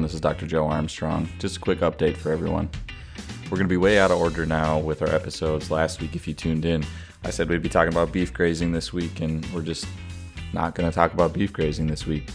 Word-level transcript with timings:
everyone. 0.00 0.08
This 0.08 0.14
is 0.14 0.20
Dr. 0.22 0.46
Joe 0.46 0.66
Armstrong. 0.66 1.28
Just 1.38 1.58
a 1.58 1.60
quick 1.60 1.80
update 1.80 2.16
for 2.16 2.32
everyone. 2.32 2.70
We're 3.44 3.58
going 3.58 3.68
to 3.68 3.72
be 3.72 3.76
way 3.76 3.98
out 3.98 4.10
of 4.10 4.18
order 4.18 4.46
now 4.46 4.78
with 4.78 5.02
our 5.02 5.14
episodes. 5.14 5.70
Last 5.70 6.00
week, 6.00 6.16
if 6.16 6.26
you 6.26 6.32
tuned 6.32 6.64
in, 6.64 6.86
I 7.22 7.28
said 7.30 7.50
we'd 7.50 7.60
be 7.60 7.68
talking 7.68 7.92
about 7.92 8.10
beef 8.10 8.32
grazing 8.32 8.72
this 8.72 8.94
week, 8.94 9.20
and 9.20 9.44
we're 9.52 9.60
just 9.60 9.86
not 10.54 10.74
going 10.74 10.88
to 10.88 10.94
talk 10.94 11.12
about 11.12 11.34
beef 11.34 11.52
grazing 11.52 11.86
this 11.86 12.06
week. 12.06 12.30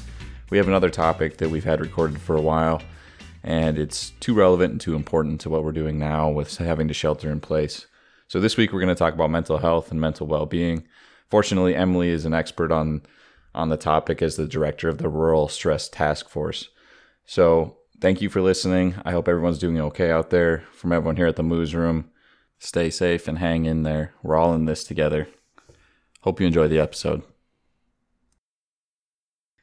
We 0.51 0.59
have 0.59 0.67
another 0.67 0.91
topic 0.91 1.37
that 1.37 1.49
we've 1.49 1.63
had 1.63 1.81
recorded 1.81 2.21
for 2.21 2.35
a 2.35 2.41
while, 2.41 2.83
and 3.43 3.79
it's 3.79 4.11
too 4.19 4.35
relevant 4.35 4.71
and 4.73 4.81
too 4.81 4.93
important 4.93 5.41
to 5.41 5.49
what 5.49 5.63
we're 5.63 5.71
doing 5.71 5.97
now 5.97 6.29
with 6.29 6.55
having 6.57 6.87
to 6.89 6.93
shelter 6.93 7.31
in 7.31 7.39
place. 7.39 7.87
So, 8.27 8.39
this 8.39 8.57
week, 8.57 8.73
we're 8.73 8.81
going 8.81 8.95
to 8.95 8.99
talk 8.99 9.15
about 9.15 9.31
mental 9.31 9.57
health 9.57 9.89
and 9.89 9.99
mental 9.99 10.27
well 10.27 10.45
being. 10.45 10.85
Fortunately, 11.31 11.75
Emily 11.75 12.09
is 12.09 12.25
an 12.25 12.33
expert 12.35 12.71
on 12.71 13.01
on 13.55 13.69
the 13.69 13.77
topic 13.77 14.21
as 14.21 14.35
the 14.35 14.47
director 14.47 14.87
of 14.87 14.99
the 14.99 15.09
Rural 15.09 15.47
Stress 15.47 15.89
Task 15.89 16.29
Force. 16.29 16.69
So, 17.25 17.77
thank 17.99 18.21
you 18.21 18.29
for 18.29 18.41
listening. 18.41 18.95
I 19.03 19.11
hope 19.11 19.27
everyone's 19.27 19.59
doing 19.59 19.79
okay 19.79 20.11
out 20.11 20.29
there. 20.29 20.63
From 20.73 20.91
everyone 20.91 21.15
here 21.15 21.27
at 21.27 21.35
the 21.35 21.43
Moos 21.43 21.73
Room, 21.73 22.11
stay 22.59 22.89
safe 22.89 23.27
and 23.27 23.39
hang 23.39 23.65
in 23.65 23.83
there. 23.83 24.13
We're 24.21 24.35
all 24.35 24.53
in 24.53 24.65
this 24.65 24.83
together. 24.83 25.27
Hope 26.21 26.39
you 26.39 26.47
enjoy 26.47 26.67
the 26.67 26.79
episode. 26.79 27.23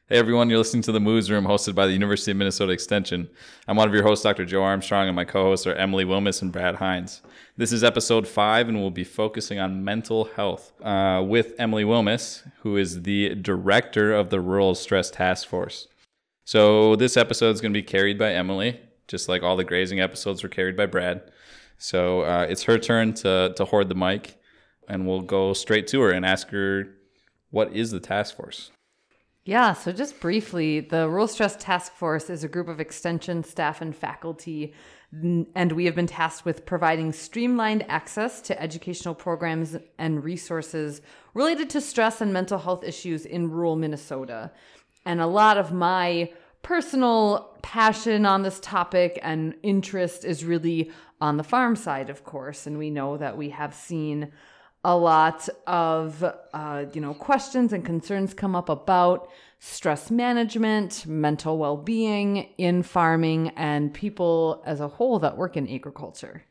Hey 0.09 0.19
everyone, 0.19 0.49
you're 0.49 0.59
listening 0.59 0.83
to 0.83 0.91
the 0.91 0.99
Moos 0.99 1.31
Room 1.31 1.45
hosted 1.45 1.75
by 1.75 1.87
the 1.87 1.93
University 1.93 2.31
of 2.31 2.37
Minnesota 2.37 2.73
Extension. 2.73 3.29
I'm 3.67 3.77
one 3.77 3.87
of 3.87 3.93
your 3.93 4.03
hosts, 4.03 4.23
Dr. 4.23 4.43
Joe 4.43 4.61
Armstrong, 4.61 5.07
and 5.07 5.15
my 5.15 5.23
co 5.23 5.45
hosts 5.45 5.65
are 5.65 5.73
Emily 5.73 6.03
Wilmes 6.03 6.41
and 6.41 6.51
Brad 6.51 6.75
Heins. 6.75 7.21
This 7.55 7.71
is 7.71 7.83
episode 7.83 8.27
five, 8.27 8.67
and 8.67 8.79
we'll 8.79 8.91
be 8.91 9.05
focusing 9.05 9.59
on 9.59 9.83
mental 9.83 10.25
health 10.25 10.73
uh, 10.83 11.23
with 11.25 11.53
Emily 11.57 11.85
Wilmes, 11.85 12.43
who 12.59 12.75
is 12.75 13.03
the 13.03 13.33
director 13.33 14.13
of 14.13 14.29
the 14.29 14.41
Rural 14.41 14.75
Stress 14.75 15.09
Task 15.09 15.47
Force. 15.47 15.87
So, 16.45 16.95
this 16.97 17.15
episode 17.15 17.51
is 17.51 17.61
going 17.61 17.73
to 17.73 17.77
be 17.77 17.83
carried 17.83 18.19
by 18.19 18.33
Emily, 18.33 18.79
just 19.07 19.29
like 19.29 19.43
all 19.43 19.55
the 19.55 19.63
grazing 19.63 20.01
episodes 20.01 20.43
were 20.43 20.49
carried 20.49 20.75
by 20.75 20.85
Brad. 20.85 21.31
So, 21.77 22.21
uh, 22.21 22.45
it's 22.49 22.63
her 22.63 22.77
turn 22.77 23.13
to, 23.15 23.53
to 23.55 23.65
hoard 23.65 23.87
the 23.87 23.95
mic, 23.95 24.37
and 24.89 25.07
we'll 25.07 25.21
go 25.21 25.53
straight 25.53 25.87
to 25.87 26.01
her 26.01 26.11
and 26.11 26.25
ask 26.25 26.49
her 26.49 26.87
what 27.49 27.71
is 27.71 27.91
the 27.91 27.99
task 27.99 28.35
force? 28.35 28.71
Yeah, 29.45 29.73
so 29.73 29.91
just 29.91 30.19
briefly, 30.19 30.79
the 30.79 31.09
Rural 31.09 31.27
Stress 31.27 31.57
Task 31.57 31.93
Force 31.93 32.29
is 32.29 32.45
a 32.45 32.47
group 32.47 32.69
of 32.69 32.79
extension 32.79 33.43
staff 33.43 33.81
and 33.81 33.93
faculty, 33.93 34.73
and 35.11 35.71
we 35.73 35.83
have 35.85 35.95
been 35.95 36.07
tasked 36.07 36.45
with 36.45 36.65
providing 36.65 37.11
streamlined 37.11 37.85
access 37.89 38.41
to 38.41 38.61
educational 38.61 39.13
programs 39.13 39.75
and 39.97 40.23
resources 40.23 41.01
related 41.33 41.69
to 41.71 41.81
stress 41.81 42.21
and 42.21 42.31
mental 42.31 42.57
health 42.57 42.85
issues 42.85 43.25
in 43.25 43.51
rural 43.51 43.75
Minnesota. 43.75 44.51
And 45.05 45.21
a 45.21 45.27
lot 45.27 45.57
of 45.57 45.71
my 45.71 46.31
personal 46.61 47.57
passion 47.61 48.25
on 48.25 48.41
this 48.41 48.59
topic 48.61 49.19
and 49.21 49.55
interest 49.63 50.23
is 50.25 50.45
really 50.45 50.91
on 51.19 51.37
the 51.37 51.43
farm 51.43 51.75
side, 51.75 52.09
of 52.09 52.23
course. 52.23 52.67
And 52.67 52.77
we 52.77 52.89
know 52.89 53.17
that 53.17 53.37
we 53.37 53.49
have 53.49 53.73
seen 53.73 54.31
a 54.83 54.97
lot 54.97 55.47
of 55.65 56.23
uh, 56.53 56.85
you 56.93 56.99
know 56.99 57.13
questions 57.13 57.71
and 57.71 57.85
concerns 57.85 58.33
come 58.33 58.55
up 58.55 58.69
about 58.69 59.29
stress 59.59 60.11
management, 60.11 61.05
mental 61.05 61.57
well-being 61.57 62.49
in 62.57 62.83
farming, 62.83 63.49
and 63.55 63.93
people 63.93 64.61
as 64.65 64.81
a 64.81 64.89
whole 64.89 65.19
that 65.19 65.37
work 65.37 65.55
in 65.55 65.69
agriculture. 65.69 66.43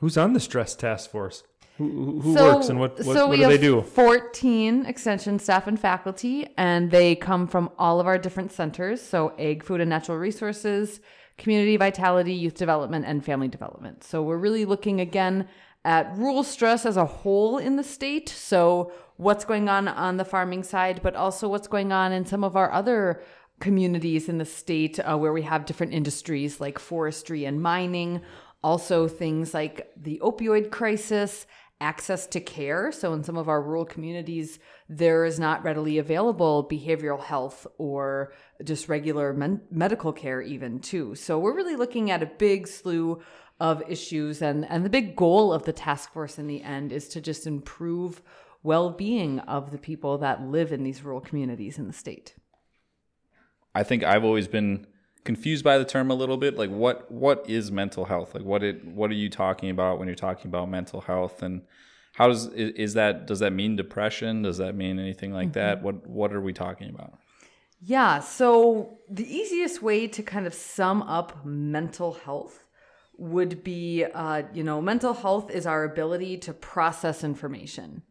Who's 0.00 0.16
on 0.16 0.32
the 0.32 0.40
stress 0.40 0.74
task 0.74 1.10
force? 1.10 1.44
Who, 1.78 2.20
who 2.20 2.34
so, 2.34 2.54
works 2.54 2.68
and 2.68 2.80
what, 2.80 2.96
what, 3.04 3.16
so 3.16 3.28
what 3.28 3.36
do 3.36 3.46
they 3.46 3.56
do? 3.56 3.82
14 3.82 4.84
extension 4.86 5.38
staff 5.38 5.68
and 5.68 5.78
faculty, 5.78 6.48
and 6.56 6.90
they 6.90 7.14
come 7.14 7.46
from 7.46 7.70
all 7.78 8.00
of 8.00 8.06
our 8.08 8.18
different 8.18 8.50
centers. 8.50 9.00
So, 9.00 9.32
Ag, 9.38 9.62
Food, 9.62 9.80
and 9.80 9.88
Natural 9.88 10.18
Resources, 10.18 11.00
Community 11.36 11.76
Vitality, 11.76 12.34
Youth 12.34 12.54
Development, 12.54 13.04
and 13.06 13.24
Family 13.24 13.46
Development. 13.46 14.02
So, 14.02 14.24
we're 14.24 14.38
really 14.38 14.64
looking 14.64 15.00
again 15.00 15.46
at 15.84 16.12
rural 16.18 16.42
stress 16.42 16.84
as 16.84 16.96
a 16.96 17.06
whole 17.06 17.58
in 17.58 17.76
the 17.76 17.84
state. 17.84 18.28
So, 18.28 18.92
what's 19.16 19.44
going 19.44 19.68
on 19.68 19.86
on 19.86 20.16
the 20.16 20.24
farming 20.24 20.64
side, 20.64 21.00
but 21.00 21.14
also 21.14 21.48
what's 21.48 21.68
going 21.68 21.92
on 21.92 22.10
in 22.10 22.26
some 22.26 22.42
of 22.42 22.56
our 22.56 22.72
other 22.72 23.22
communities 23.60 24.28
in 24.28 24.38
the 24.38 24.44
state 24.44 24.98
uh, 25.00 25.16
where 25.16 25.32
we 25.32 25.42
have 25.42 25.64
different 25.64 25.92
industries 25.92 26.60
like 26.60 26.78
forestry 26.78 27.44
and 27.44 27.62
mining. 27.62 28.20
Also, 28.62 29.06
things 29.06 29.54
like 29.54 29.92
the 29.96 30.20
opioid 30.24 30.70
crisis, 30.70 31.46
access 31.80 32.26
to 32.26 32.40
care. 32.40 32.90
So, 32.90 33.12
in 33.12 33.22
some 33.22 33.36
of 33.36 33.48
our 33.48 33.62
rural 33.62 33.84
communities, 33.84 34.58
there 34.88 35.24
is 35.24 35.38
not 35.38 35.62
readily 35.62 35.98
available 35.98 36.68
behavioral 36.68 37.22
health 37.22 37.66
or 37.78 38.32
just 38.64 38.88
regular 38.88 39.32
men- 39.32 39.62
medical 39.70 40.12
care, 40.12 40.42
even 40.42 40.80
too. 40.80 41.14
So, 41.14 41.38
we're 41.38 41.54
really 41.54 41.76
looking 41.76 42.10
at 42.10 42.22
a 42.22 42.26
big 42.26 42.66
slew 42.66 43.22
of 43.60 43.82
issues 43.88 44.40
and 44.40 44.64
and 44.70 44.84
the 44.84 44.90
big 44.90 45.16
goal 45.16 45.52
of 45.52 45.64
the 45.64 45.72
task 45.72 46.12
force 46.12 46.38
in 46.38 46.46
the 46.46 46.62
end 46.62 46.92
is 46.92 47.08
to 47.08 47.20
just 47.20 47.44
improve 47.46 48.22
well-being 48.62 49.40
of 49.40 49.70
the 49.70 49.78
people 49.78 50.18
that 50.18 50.42
live 50.42 50.72
in 50.72 50.84
these 50.84 51.02
rural 51.02 51.20
communities 51.20 51.78
in 51.78 51.86
the 51.86 51.92
state. 51.92 52.34
I 53.74 53.82
think 53.82 54.02
I've 54.02 54.24
always 54.24 54.48
been 54.48 54.86
confused 55.28 55.62
by 55.62 55.76
the 55.76 55.84
term 55.84 56.10
a 56.10 56.14
little 56.14 56.38
bit 56.38 56.56
like 56.56 56.70
what 56.70 57.12
what 57.12 57.44
is 57.46 57.70
mental 57.70 58.06
health? 58.06 58.34
Like 58.34 58.44
what 58.44 58.62
it 58.62 58.82
what 58.82 59.10
are 59.10 59.20
you 59.24 59.28
talking 59.28 59.68
about 59.68 59.98
when 59.98 60.08
you're 60.08 60.14
talking 60.14 60.46
about 60.46 60.70
mental 60.70 61.02
health? 61.02 61.42
And 61.42 61.60
how 62.14 62.28
does 62.28 62.46
is 62.46 62.94
that 62.94 63.26
does 63.26 63.40
that 63.40 63.52
mean 63.52 63.76
depression? 63.76 64.40
Does 64.40 64.56
that 64.56 64.74
mean 64.74 64.98
anything 64.98 65.34
like 65.34 65.48
mm-hmm. 65.48 65.60
that 65.60 65.82
what 65.82 66.06
what 66.06 66.32
are 66.32 66.40
we 66.40 66.54
talking 66.54 66.88
about? 66.88 67.12
Yeah 67.78 68.20
so 68.20 68.98
the 69.10 69.28
easiest 69.30 69.82
way 69.82 70.06
to 70.06 70.22
kind 70.22 70.46
of 70.46 70.54
sum 70.54 71.02
up 71.02 71.44
mental 71.44 72.14
health 72.14 72.64
would 73.18 73.62
be, 73.62 74.04
uh, 74.04 74.44
you 74.54 74.64
know, 74.64 74.80
mental 74.80 75.12
health 75.12 75.50
is 75.50 75.66
our 75.66 75.84
ability 75.84 76.38
to 76.38 76.54
process 76.54 77.22
information. 77.22 78.02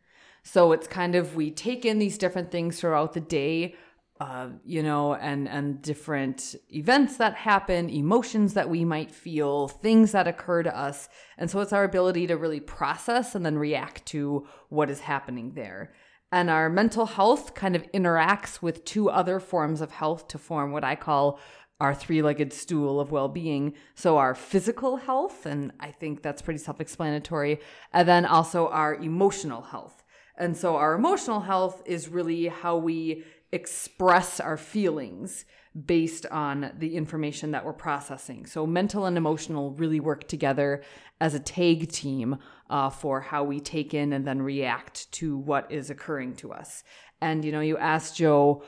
So 0.44 0.72
it's 0.72 0.88
kind 0.88 1.16
of 1.16 1.36
we 1.36 1.50
take 1.50 1.84
in 1.84 1.98
these 1.98 2.18
different 2.18 2.52
things 2.52 2.80
throughout 2.80 3.14
the 3.14 3.22
day, 3.22 3.76
uh, 4.20 4.50
you 4.66 4.82
know, 4.82 5.14
and 5.16 5.48
and 5.48 5.82
different 5.82 6.56
events 6.70 7.18
that 7.18 7.36
happen, 7.36 7.90
emotions 7.90 8.54
that 8.56 8.70
we 8.70 8.84
might 8.84 9.12
feel, 9.12 9.68
things 9.68 10.12
that 10.12 10.28
occur 10.28 10.64
to 10.64 10.76
us, 10.78 11.10
and 11.38 11.50
so 11.50 11.60
it's 11.60 11.74
our 11.74 11.84
ability 11.84 12.28
to 12.28 12.38
really 12.38 12.60
process 12.60 13.36
and 13.36 13.46
then 13.46 13.58
react 13.58 14.06
to 14.08 14.48
what 14.70 14.90
is 14.90 15.02
happening 15.02 15.54
there. 15.54 15.94
And 16.32 16.50
our 16.50 16.70
mental 16.70 17.06
health 17.06 17.54
kind 17.54 17.76
of 17.76 17.90
interacts 17.94 18.62
with 18.62 18.84
two 18.84 19.10
other 19.10 19.40
forms 19.40 19.80
of 19.80 19.92
health 19.92 20.28
to 20.30 20.38
form 20.38 20.72
what 20.72 20.84
I 20.84 20.96
call 20.96 21.40
our 21.80 21.94
three 21.94 22.22
legged 22.22 22.52
stool 22.52 23.00
of 23.00 23.12
well 23.12 23.30
being. 23.30 23.74
So, 23.96 24.18
our 24.18 24.34
physical 24.36 24.98
health, 24.98 25.46
and 25.46 25.72
I 25.80 25.92
think 25.92 26.22
that's 26.22 26.42
pretty 26.42 26.60
self 26.60 26.82
explanatory, 26.82 27.60
and 27.94 28.08
then 28.08 28.26
also 28.26 28.68
our 28.70 28.96
emotional 28.96 29.62
health. 29.62 30.04
And 30.38 30.58
so, 30.58 30.76
our 30.76 30.96
emotional 30.96 31.42
health 31.42 31.82
is 31.86 32.10
really 32.10 32.48
how 32.48 32.78
we 32.78 33.24
express 33.52 34.40
our 34.40 34.58
feelings 34.58 35.46
based 35.86 36.26
on 36.28 36.72
the 36.80 36.96
information 36.96 37.52
that 37.52 37.64
we're 37.64 37.74
processing. 37.74 38.46
So, 38.46 38.66
mental 38.66 39.06
and 39.06 39.18
emotional 39.18 39.72
really 39.72 40.00
work 40.00 40.28
together 40.28 40.82
as 41.22 41.34
a 41.34 41.40
tag 41.40 41.92
team 41.92 42.38
uh, 42.70 42.90
for 42.90 43.22
how 43.22 43.44
we 43.44 43.60
take 43.60 43.94
in 43.94 44.14
and 44.14 44.26
then 44.26 44.42
react 44.42 45.12
to 45.14 45.38
what 45.38 45.72
is 45.72 45.90
occurring 45.90 46.36
to 46.38 46.52
us. 46.52 46.84
And, 47.22 47.46
you 47.46 47.52
know, 47.52 47.62
you 47.62 47.78
asked 47.78 48.18
Joe, 48.18 48.64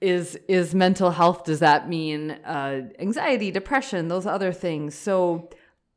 is 0.00 0.38
is 0.48 0.74
mental 0.74 1.10
health 1.10 1.44
does 1.44 1.60
that 1.60 1.88
mean 1.88 2.30
uh, 2.30 2.88
anxiety 2.98 3.50
depression 3.50 4.08
those 4.08 4.24
other 4.26 4.52
things 4.52 4.94
so 4.94 5.50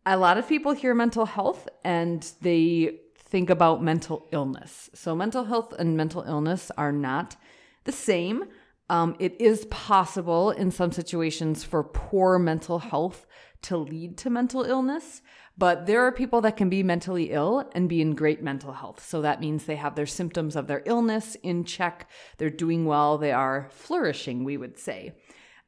a 0.06 0.18
lot 0.18 0.38
of 0.38 0.48
people 0.48 0.74
hear 0.74 0.94
mental 0.94 1.26
health 1.26 1.70
and 1.86 2.34
they 2.42 3.00
think 3.16 3.50
about 3.50 3.82
mental 3.82 4.28
illness 4.32 4.90
so 4.94 5.16
mental 5.16 5.46
health 5.46 5.74
and 5.80 5.96
mental 5.96 6.22
illness 6.24 6.70
are 6.78 6.92
not 6.92 7.38
the 7.84 7.92
same 7.92 8.46
um, 8.90 9.16
it 9.18 9.40
is 9.40 9.66
possible 9.66 10.52
in 10.52 10.70
some 10.70 10.92
situations 10.92 11.64
for 11.64 11.84
poor 11.84 12.38
mental 12.38 12.80
health 12.80 13.26
to 13.62 13.78
lead 13.78 14.18
to 14.18 14.30
mental 14.30 14.64
illness 14.64 15.22
but 15.58 15.86
there 15.86 16.02
are 16.02 16.12
people 16.12 16.42
that 16.42 16.58
can 16.58 16.70
be 16.70 16.82
mentally 16.82 17.32
ill 17.32 17.70
and 17.74 17.88
be 17.88 18.02
in 18.02 18.16
great 18.16 18.42
mental 18.42 18.74
health. 18.74 19.06
So 19.06 19.22
that 19.22 19.40
means 19.40 19.66
they 19.66 19.76
have 19.76 19.96
their 19.96 20.08
symptoms 20.08 20.56
of 20.56 20.68
their 20.68 20.82
illness 20.86 21.36
in 21.44 21.64
check. 21.64 22.10
They're 22.38 22.50
doing 22.50 22.86
well. 22.86 23.18
They 23.18 23.32
are 23.32 23.70
flourishing, 23.72 24.44
we 24.44 24.58
would 24.58 24.80
say. 24.80 25.14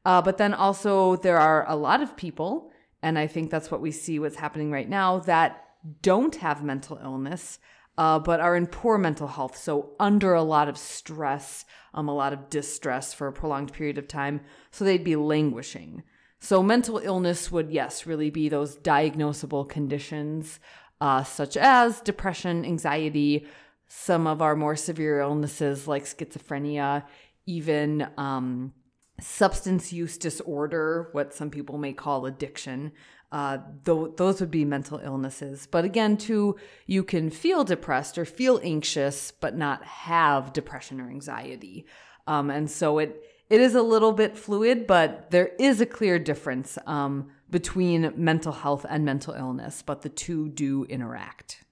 Uh, 0.04 0.22
but 0.22 0.38
then 0.38 0.54
also, 0.54 1.16
there 1.16 1.38
are 1.38 1.68
a 1.68 1.76
lot 1.76 2.02
of 2.02 2.16
people, 2.16 2.70
and 3.02 3.18
I 3.18 3.26
think 3.26 3.50
that's 3.50 3.70
what 3.70 3.80
we 3.80 3.92
see 3.92 4.18
what's 4.18 4.36
happening 4.36 4.72
right 4.72 4.88
now, 4.88 5.20
that 5.20 5.64
don't 6.02 6.34
have 6.36 6.64
mental 6.64 6.98
illness. 7.02 7.60
Uh, 7.98 8.18
but 8.18 8.40
are 8.40 8.54
in 8.54 8.66
poor 8.66 8.98
mental 8.98 9.26
health, 9.26 9.56
so 9.56 9.92
under 9.98 10.34
a 10.34 10.42
lot 10.42 10.68
of 10.68 10.76
stress, 10.76 11.64
um, 11.94 12.08
a 12.08 12.14
lot 12.14 12.34
of 12.34 12.50
distress 12.50 13.14
for 13.14 13.26
a 13.26 13.32
prolonged 13.32 13.72
period 13.72 13.96
of 13.96 14.06
time, 14.06 14.40
so 14.70 14.84
they'd 14.84 15.02
be 15.02 15.16
languishing. 15.16 16.02
So, 16.38 16.62
mental 16.62 16.98
illness 16.98 17.50
would, 17.50 17.70
yes, 17.70 18.04
really 18.04 18.28
be 18.28 18.50
those 18.50 18.76
diagnosable 18.76 19.66
conditions 19.66 20.60
uh, 21.00 21.22
such 21.24 21.56
as 21.56 22.00
depression, 22.00 22.64
anxiety, 22.64 23.46
some 23.88 24.26
of 24.26 24.42
our 24.42 24.56
more 24.56 24.76
severe 24.76 25.20
illnesses 25.20 25.86
like 25.86 26.04
schizophrenia, 26.04 27.04
even 27.46 28.08
um, 28.16 28.72
substance 29.20 29.92
use 29.92 30.18
disorder, 30.18 31.08
what 31.12 31.34
some 31.34 31.50
people 31.50 31.78
may 31.78 31.92
call 31.92 32.26
addiction. 32.26 32.92
Uh, 33.32 33.58
th- 33.84 34.12
those 34.16 34.40
would 34.40 34.50
be 34.50 34.64
mental 34.64 34.98
illnesses. 34.98 35.66
But 35.70 35.84
again, 35.84 36.16
too, 36.16 36.56
you 36.86 37.02
can 37.02 37.28
feel 37.30 37.64
depressed 37.64 38.18
or 38.18 38.24
feel 38.24 38.60
anxious, 38.62 39.32
but 39.32 39.56
not 39.56 39.84
have 39.84 40.52
depression 40.52 41.00
or 41.00 41.10
anxiety. 41.10 41.86
Um, 42.26 42.50
and 42.50 42.70
so 42.70 42.98
it 42.98 43.22
it 43.48 43.60
is 43.60 43.74
a 43.74 43.82
little 43.82 44.12
bit 44.12 44.36
fluid, 44.36 44.86
but 44.86 45.30
there 45.30 45.50
is 45.58 45.80
a 45.80 45.86
clear 45.86 46.18
difference 46.18 46.78
um, 46.86 47.30
between 47.48 48.12
mental 48.16 48.52
health 48.52 48.84
and 48.88 49.04
mental 49.04 49.34
illness. 49.34 49.82
But 49.82 50.02
the 50.02 50.08
two 50.08 50.48
do 50.48 50.84
interact. 50.84 51.64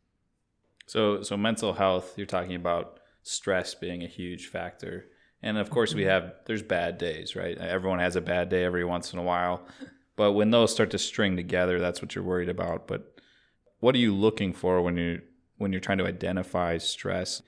So, 0.86 1.22
so 1.22 1.36
mental 1.36 1.72
health, 1.72 2.14
you're 2.16 2.26
talking 2.26 2.54
about 2.54 3.00
stress 3.22 3.74
being 3.74 4.02
a 4.02 4.06
huge 4.06 4.46
factor. 4.46 5.06
And 5.42 5.58
of 5.58 5.68
course, 5.68 5.94
we 5.94 6.02
mm-hmm. 6.02 6.10
have, 6.10 6.34
there's 6.46 6.62
bad 6.62 6.98
days, 6.98 7.34
right? 7.34 7.58
Everyone 7.58 7.98
has 7.98 8.16
a 8.16 8.20
bad 8.20 8.48
day 8.48 8.64
every 8.64 8.84
once 8.84 9.12
in 9.12 9.18
a 9.18 9.22
while. 9.22 9.66
But 10.16 10.32
when 10.32 10.50
those 10.50 10.72
start 10.72 10.90
to 10.92 10.98
string 10.98 11.36
together, 11.36 11.80
that's 11.80 12.00
what 12.00 12.14
you're 12.14 12.24
worried 12.24 12.48
about. 12.48 12.86
But 12.86 13.14
what 13.80 13.94
are 13.94 13.98
you 13.98 14.14
looking 14.14 14.52
for 14.52 14.80
when 14.80 14.96
you're 14.96 15.18
when 15.56 15.72
you're 15.72 15.80
trying 15.80 15.98
to 15.98 16.06
identify 16.06 16.78
stress? 16.78 17.42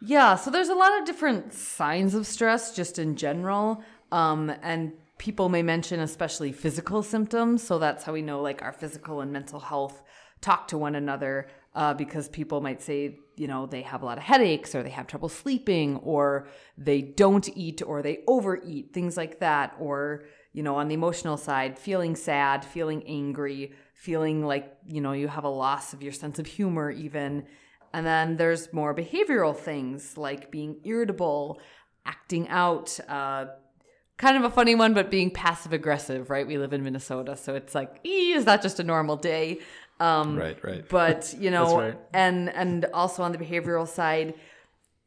Yeah, 0.00 0.36
so 0.36 0.50
there's 0.50 0.68
a 0.68 0.74
lot 0.74 0.98
of 0.98 1.06
different 1.06 1.52
signs 1.52 2.14
of 2.14 2.26
stress 2.26 2.74
just 2.74 2.98
in 2.98 3.16
general. 3.16 3.82
Um, 4.10 4.52
and 4.62 4.92
people 5.18 5.48
may 5.48 5.62
mention 5.62 6.00
especially 6.00 6.52
physical 6.52 7.02
symptoms. 7.02 7.62
So 7.62 7.78
that's 7.78 8.04
how 8.04 8.12
we 8.12 8.22
know 8.22 8.40
like 8.40 8.62
our 8.62 8.72
physical 8.72 9.20
and 9.20 9.32
mental 9.32 9.60
health 9.60 10.02
talk 10.40 10.68
to 10.68 10.78
one 10.78 10.94
another 10.94 11.48
uh, 11.74 11.94
because 11.94 12.28
people 12.28 12.60
might 12.60 12.80
say, 12.80 13.18
you 13.36 13.46
know, 13.46 13.66
they 13.66 13.82
have 13.82 14.02
a 14.02 14.06
lot 14.06 14.18
of 14.18 14.24
headaches 14.24 14.74
or 14.74 14.82
they 14.82 14.90
have 14.90 15.06
trouble 15.06 15.28
sleeping 15.28 15.96
or 15.96 16.48
they 16.76 17.02
don't 17.02 17.48
eat 17.56 17.82
or 17.82 18.02
they 18.02 18.20
overeat, 18.26 18.92
things 18.92 19.16
like 19.16 19.40
that. 19.40 19.74
Or, 19.78 20.24
you 20.52 20.62
know, 20.62 20.76
on 20.76 20.88
the 20.88 20.94
emotional 20.94 21.36
side, 21.36 21.78
feeling 21.78 22.16
sad, 22.16 22.64
feeling 22.64 23.02
angry, 23.06 23.72
feeling 23.94 24.44
like, 24.44 24.76
you 24.86 25.00
know, 25.00 25.12
you 25.12 25.28
have 25.28 25.44
a 25.44 25.48
loss 25.48 25.92
of 25.92 26.02
your 26.02 26.12
sense 26.12 26.38
of 26.38 26.46
humor, 26.46 26.90
even. 26.90 27.44
And 27.92 28.06
then 28.06 28.36
there's 28.36 28.72
more 28.72 28.94
behavioral 28.94 29.56
things 29.56 30.16
like 30.16 30.50
being 30.50 30.80
irritable, 30.84 31.60
acting 32.06 32.48
out, 32.48 32.98
uh, 33.08 33.46
kind 34.16 34.36
of 34.36 34.44
a 34.44 34.50
funny 34.50 34.74
one, 34.74 34.94
but 34.94 35.10
being 35.10 35.30
passive 35.30 35.72
aggressive, 35.72 36.30
right? 36.30 36.46
We 36.46 36.58
live 36.58 36.72
in 36.72 36.82
Minnesota, 36.82 37.36
so 37.36 37.54
it's 37.54 37.74
like, 37.74 38.00
is 38.04 38.44
that 38.46 38.62
just 38.62 38.80
a 38.80 38.84
normal 38.84 39.16
day? 39.16 39.60
Um, 40.00 40.36
right, 40.36 40.62
right. 40.62 40.88
But 40.88 41.34
you 41.38 41.50
know, 41.56 41.78
right. 41.80 41.98
and 42.12 42.48
and 42.50 42.84
also 42.86 43.22
on 43.22 43.32
the 43.32 43.38
behavioral 43.38 43.86
side, 43.86 44.34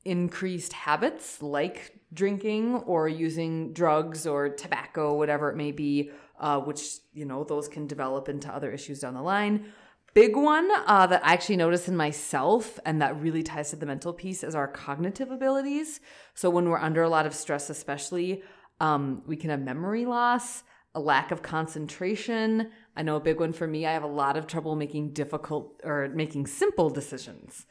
increased 0.05 0.73
habits 0.73 1.41
like 1.41 2.00
drinking 2.13 2.75
or 2.75 3.07
using 3.07 3.73
drugs 3.73 4.27
or 4.27 4.49
tobacco, 4.49 5.15
whatever 5.15 5.49
it 5.49 5.55
may 5.55 5.71
be, 5.71 6.11
uh, 6.39 6.59
which 6.59 6.97
you 7.13 7.25
know 7.25 7.43
those 7.43 7.67
can 7.67 7.87
develop 7.87 8.27
into 8.27 8.49
other 8.49 8.71
issues 8.71 8.99
down 8.99 9.13
the 9.13 9.21
line. 9.21 9.71
Big 10.13 10.35
one 10.35 10.69
uh, 10.87 11.07
that 11.07 11.25
I 11.25 11.31
actually 11.31 11.55
notice 11.55 11.87
in 11.87 11.95
myself, 11.95 12.77
and 12.85 13.01
that 13.01 13.21
really 13.21 13.43
ties 13.43 13.69
to 13.69 13.77
the 13.77 13.85
mental 13.85 14.11
piece, 14.11 14.43
is 14.43 14.55
our 14.55 14.67
cognitive 14.67 15.31
abilities. 15.31 16.01
So 16.33 16.49
when 16.49 16.67
we're 16.67 16.79
under 16.79 17.01
a 17.01 17.09
lot 17.09 17.25
of 17.25 17.33
stress, 17.33 17.69
especially, 17.69 18.43
um, 18.81 19.21
we 19.25 19.37
can 19.37 19.51
have 19.51 19.61
memory 19.61 20.05
loss, 20.05 20.63
a 20.93 20.99
lack 20.99 21.31
of 21.31 21.41
concentration, 21.41 22.71
I 22.97 23.03
know 23.03 23.15
a 23.15 23.21
big 23.21 23.39
one 23.39 23.53
for 23.53 23.67
me, 23.67 23.85
I 23.85 23.93
have 23.93 24.03
a 24.03 24.07
lot 24.07 24.35
of 24.35 24.47
trouble 24.47 24.75
making 24.75 25.13
difficult 25.13 25.79
or 25.85 26.09
making 26.13 26.47
simple 26.47 26.89
decisions. 26.89 27.65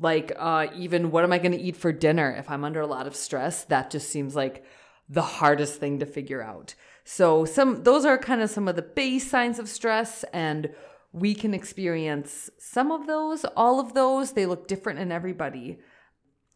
Like, 0.00 0.32
uh, 0.36 0.66
even 0.76 1.10
what 1.10 1.24
am 1.24 1.32
I 1.32 1.38
going 1.38 1.52
to 1.52 1.60
eat 1.60 1.76
for 1.76 1.92
dinner? 1.92 2.34
If 2.38 2.50
I'm 2.50 2.64
under 2.64 2.80
a 2.80 2.86
lot 2.86 3.06
of 3.06 3.14
stress, 3.14 3.64
that 3.64 3.90
just 3.90 4.10
seems 4.10 4.34
like 4.34 4.64
the 5.08 5.22
hardest 5.22 5.78
thing 5.78 6.00
to 6.00 6.06
figure 6.06 6.42
out. 6.42 6.74
So, 7.04 7.44
some 7.44 7.82
those 7.82 8.04
are 8.04 8.18
kind 8.18 8.40
of 8.40 8.50
some 8.50 8.66
of 8.66 8.76
the 8.76 8.82
base 8.82 9.30
signs 9.30 9.58
of 9.58 9.68
stress, 9.68 10.24
and 10.32 10.70
we 11.12 11.34
can 11.34 11.54
experience 11.54 12.50
some 12.58 12.90
of 12.90 13.06
those, 13.06 13.44
all 13.56 13.78
of 13.78 13.94
those. 13.94 14.32
They 14.32 14.46
look 14.46 14.66
different 14.66 14.98
in 14.98 15.12
everybody. 15.12 15.78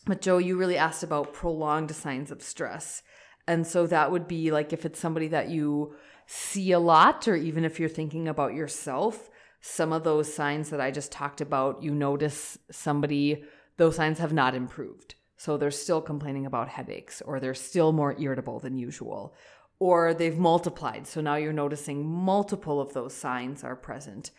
But, 0.06 0.20
Joe, 0.20 0.38
you 0.38 0.56
really 0.56 0.78
asked 0.78 1.02
about 1.02 1.34
prolonged 1.34 1.94
signs 1.94 2.30
of 2.30 2.42
stress. 2.42 3.02
And 3.46 3.66
so 3.66 3.86
that 3.86 4.10
would 4.10 4.26
be 4.26 4.50
like 4.50 4.72
if 4.72 4.84
it's 4.84 4.98
somebody 4.98 5.28
that 5.28 5.48
you 5.48 5.94
see 6.26 6.72
a 6.72 6.78
lot, 6.78 7.28
or 7.28 7.36
even 7.36 7.64
if 7.64 7.78
you're 7.78 7.88
thinking 7.88 8.28
about 8.28 8.54
yourself, 8.54 9.30
some 9.60 9.92
of 9.92 10.04
those 10.04 10.32
signs 10.32 10.70
that 10.70 10.80
I 10.80 10.90
just 10.90 11.12
talked 11.12 11.40
about, 11.40 11.82
you 11.82 11.92
notice 11.92 12.58
somebody, 12.70 13.44
those 13.76 13.96
signs 13.96 14.18
have 14.18 14.32
not 14.32 14.54
improved. 14.54 15.14
So 15.36 15.56
they're 15.56 15.70
still 15.70 16.00
complaining 16.00 16.46
about 16.46 16.68
headaches, 16.68 17.22
or 17.22 17.38
they're 17.38 17.54
still 17.54 17.92
more 17.92 18.16
irritable 18.18 18.58
than 18.58 18.78
usual, 18.78 19.34
or 19.78 20.14
they've 20.14 20.38
multiplied. 20.38 21.06
So 21.06 21.20
now 21.20 21.36
you're 21.36 21.52
noticing 21.52 22.04
multiple 22.04 22.80
of 22.80 22.92
those 22.92 23.14
signs 23.14 23.62
are 23.62 23.76
present. 23.76 24.32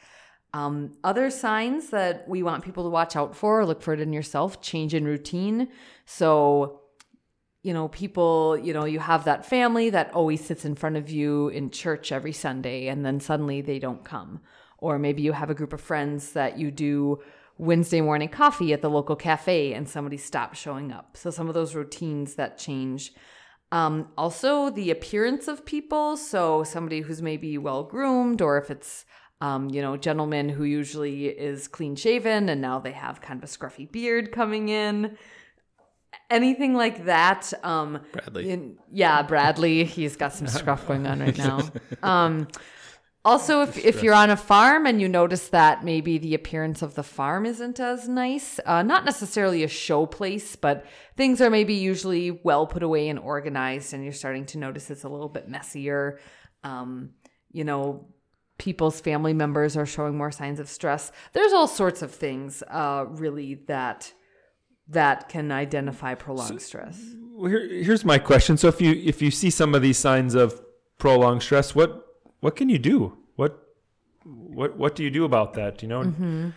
Um, 0.54 0.98
other 1.04 1.30
signs 1.30 1.92
that 1.92 2.28
we 2.28 2.44
want 2.44 2.66
people 2.66 2.84
to 2.84 2.90
watch 2.90 3.16
out 3.16 3.36
for, 3.36 3.66
look 3.66 3.82
for 3.82 3.94
it 3.94 4.00
in 4.02 4.12
yourself, 4.12 4.62
change 4.62 4.94
in 4.94 5.06
routine. 5.06 5.70
So 6.06 6.82
you 7.62 7.74
know, 7.74 7.90
people, 7.90 8.58
you 8.58 8.74
know, 8.74 8.86
you 8.86 9.00
have 9.00 9.26
that 9.26 9.46
family 9.46 9.90
that 9.90 10.14
always 10.14 10.44
sits 10.44 10.64
in 10.64 10.76
front 10.76 10.96
of 10.96 11.10
you 11.10 11.50
in 11.50 11.70
church 11.70 12.12
every 12.12 12.32
Sunday 12.32 12.88
and 12.88 13.06
then 13.06 13.20
suddenly 13.20 13.62
they 13.62 13.80
don't 13.80 14.06
come. 14.06 14.40
Or 14.82 14.98
maybe 15.00 15.22
you 15.22 15.34
have 15.34 15.50
a 15.50 15.56
group 15.56 15.74
of 15.74 15.82
friends 15.82 16.34
that 16.34 16.58
you 16.58 16.72
do 16.72 17.20
Wednesday 17.58 18.02
morning 18.02 18.30
coffee 18.30 18.72
at 18.72 18.82
the 18.82 18.90
local 18.90 19.16
cafe 19.16 19.74
and 19.74 19.88
somebody 19.88 20.18
stops 20.18 20.58
showing 20.58 20.92
up. 20.92 21.18
So 21.18 21.30
some 21.30 21.48
of 21.48 21.54
those 21.54 21.76
routines 21.76 22.36
that 22.36 22.58
change. 22.58 23.14
Um, 23.72 24.08
also, 24.18 24.70
the 24.70 24.90
appearance 24.90 25.48
of 25.48 25.66
people. 25.66 26.18
So 26.18 26.64
somebody 26.64 27.02
who's 27.02 27.22
maybe 27.22 27.58
well 27.58 27.84
groomed, 27.84 28.42
or 28.42 28.58
if 28.58 28.72
it's 28.72 29.06
um, 29.42 29.70
you 29.70 29.82
know, 29.82 29.96
gentleman 29.96 30.50
who 30.50 30.64
usually 30.64 31.28
is 31.28 31.68
clean 31.70 31.96
shaven 31.96 32.50
and 32.50 32.60
now 32.60 32.80
they 32.80 32.92
have 32.92 33.22
kind 33.22 33.42
of 33.42 33.50
a 33.50 33.52
scruffy 33.52 33.90
beard 33.90 34.34
coming 34.34 34.68
in 34.68 35.18
anything 36.30 36.74
like 36.74 37.06
that. 37.06 37.52
Um, 37.64 38.02
Bradley. 38.12 38.50
In, 38.50 38.78
yeah, 38.92 39.22
Bradley. 39.22 39.84
He's 39.84 40.16
got 40.16 40.34
some 40.34 40.48
scruff 40.60 40.88
going 40.88 41.08
on 41.08 41.20
right 41.20 41.38
now. 41.38 41.70
Um, 42.04 42.48
also, 43.26 43.62
if, 43.62 43.78
if 43.78 44.02
you're 44.02 44.14
on 44.14 44.30
a 44.30 44.38
farm 44.38 44.86
and 44.86 45.02
you 45.02 45.10
notice 45.10 45.50
that 45.50 45.84
maybe 45.84 46.18
the 46.18 46.34
appearance 46.34 46.82
of 46.82 46.96
the 46.96 47.04
farm 47.04 47.46
isn't 47.46 47.80
as 47.80 48.08
nice, 48.08 48.60
uh, 48.66 48.82
not 48.82 49.04
necessarily 49.04 49.64
a 49.64 49.68
show 49.68 50.06
place, 50.06 50.56
but 50.56 50.86
things 51.18 51.42
are 51.42 51.50
maybe 51.50 51.74
usually 51.74 52.32
well 52.32 52.66
put 52.66 52.82
away 52.82 53.10
and 53.10 53.20
organized, 53.20 53.94
and 53.94 54.04
you're 54.04 54.14
starting 54.14 54.46
to 54.46 54.58
notice 54.58 54.90
it's 54.90 55.04
a 55.04 55.10
little 55.10 55.28
bit 55.28 55.50
messier. 55.50 56.18
Um, 56.64 57.12
you 57.52 57.66
know, 57.66 58.08
people's 58.58 59.02
family 59.02 59.34
members 59.34 59.76
are 59.76 59.86
showing 59.86 60.16
more 60.16 60.32
signs 60.32 60.60
of 60.60 60.70
stress. 60.70 61.12
There's 61.34 61.52
all 61.52 61.68
sorts 61.68 62.02
of 62.02 62.12
things, 62.12 62.64
uh, 62.70 63.06
really, 63.10 63.56
that 63.68 64.14
that 64.88 65.30
can 65.30 65.52
identify 65.52 66.16
prolonged 66.16 66.62
so, 66.62 66.68
stress. 66.68 67.00
Well, 67.34 67.52
here, 67.52 67.68
here's 67.68 68.04
my 68.04 68.18
question. 68.18 68.56
So 68.58 68.70
if 68.70 68.80
you 68.80 68.92
if 68.92 69.22
you 69.22 69.30
see 69.30 69.50
some 69.50 69.76
of 69.76 69.82
these 69.82 69.98
signs 69.98 70.36
of 70.36 70.62
prolonged 70.98 71.44
stress, 71.44 71.76
what 71.76 72.09
what 72.40 72.56
can 72.56 72.70
you 72.70 72.80
do? 72.80 73.18
What 73.36 73.60
what 74.24 74.78
what 74.78 74.96
do 74.96 75.04
you 75.04 75.10
do 75.10 75.26
about 75.26 75.54
that? 75.54 75.82
You 75.82 75.88
know, 75.88 76.02
mm-hmm. 76.04 76.50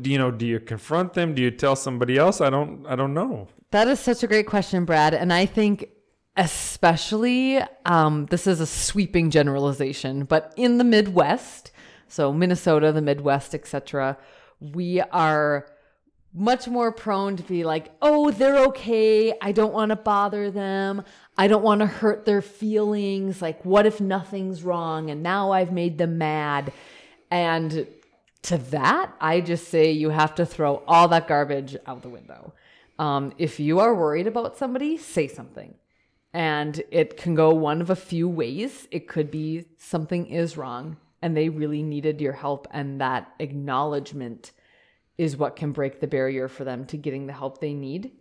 do 0.00 0.10
you 0.10 0.18
know? 0.18 0.30
Do 0.30 0.46
you 0.46 0.60
confront 0.60 1.14
them? 1.14 1.34
Do 1.34 1.42
you 1.42 1.50
tell 1.50 1.76
somebody 1.76 2.16
else? 2.16 2.40
I 2.40 2.50
don't 2.50 2.86
I 2.86 2.96
don't 2.96 3.14
know. 3.14 3.48
That 3.70 3.88
is 3.88 4.00
such 4.00 4.22
a 4.22 4.26
great 4.26 4.46
question, 4.46 4.84
Brad. 4.84 5.14
And 5.14 5.32
I 5.32 5.46
think 5.46 5.88
especially 6.36 7.60
um, 7.84 8.26
this 8.26 8.46
is 8.46 8.60
a 8.60 8.66
sweeping 8.66 9.30
generalization, 9.30 10.24
but 10.24 10.52
in 10.56 10.78
the 10.78 10.84
Midwest, 10.84 11.70
so 12.08 12.32
Minnesota, 12.32 12.92
the 12.92 13.02
Midwest, 13.02 13.54
etc., 13.54 14.16
we 14.60 15.00
are 15.00 15.66
much 16.32 16.66
more 16.66 16.90
prone 16.90 17.36
to 17.36 17.42
be 17.44 17.62
like, 17.62 17.92
oh, 18.02 18.32
they're 18.32 18.58
okay. 18.66 19.32
I 19.40 19.52
don't 19.52 19.72
want 19.72 19.90
to 19.90 19.96
bother 19.96 20.50
them. 20.50 21.04
I 21.36 21.48
don't 21.48 21.62
want 21.62 21.80
to 21.80 21.86
hurt 21.86 22.24
their 22.24 22.42
feelings. 22.42 23.42
Like, 23.42 23.64
what 23.64 23.86
if 23.86 24.00
nothing's 24.00 24.62
wrong? 24.62 25.10
And 25.10 25.22
now 25.22 25.52
I've 25.52 25.72
made 25.72 25.98
them 25.98 26.18
mad. 26.18 26.72
And 27.30 27.86
to 28.42 28.58
that, 28.58 29.12
I 29.20 29.40
just 29.40 29.68
say 29.68 29.90
you 29.90 30.10
have 30.10 30.34
to 30.36 30.46
throw 30.46 30.82
all 30.86 31.08
that 31.08 31.26
garbage 31.26 31.76
out 31.86 32.02
the 32.02 32.08
window. 32.08 32.54
Um, 32.98 33.32
if 33.38 33.58
you 33.58 33.80
are 33.80 33.94
worried 33.94 34.26
about 34.26 34.56
somebody, 34.56 34.96
say 34.96 35.26
something. 35.26 35.74
And 36.32 36.82
it 36.90 37.16
can 37.16 37.34
go 37.34 37.50
one 37.50 37.80
of 37.80 37.90
a 37.90 37.96
few 37.96 38.28
ways. 38.28 38.86
It 38.90 39.08
could 39.08 39.30
be 39.30 39.66
something 39.78 40.26
is 40.26 40.56
wrong 40.56 40.96
and 41.24 41.34
they 41.34 41.48
really 41.48 41.82
needed 41.82 42.20
your 42.20 42.34
help, 42.34 42.68
and 42.70 43.00
that 43.00 43.32
acknowledgement 43.38 44.52
is 45.16 45.38
what 45.38 45.56
can 45.56 45.72
break 45.72 45.98
the 45.98 46.06
barrier 46.06 46.48
for 46.48 46.64
them 46.64 46.84
to 46.84 46.98
getting 46.98 47.26
the 47.26 47.32
help 47.32 47.62
they 47.62 47.72
need. 47.72 48.12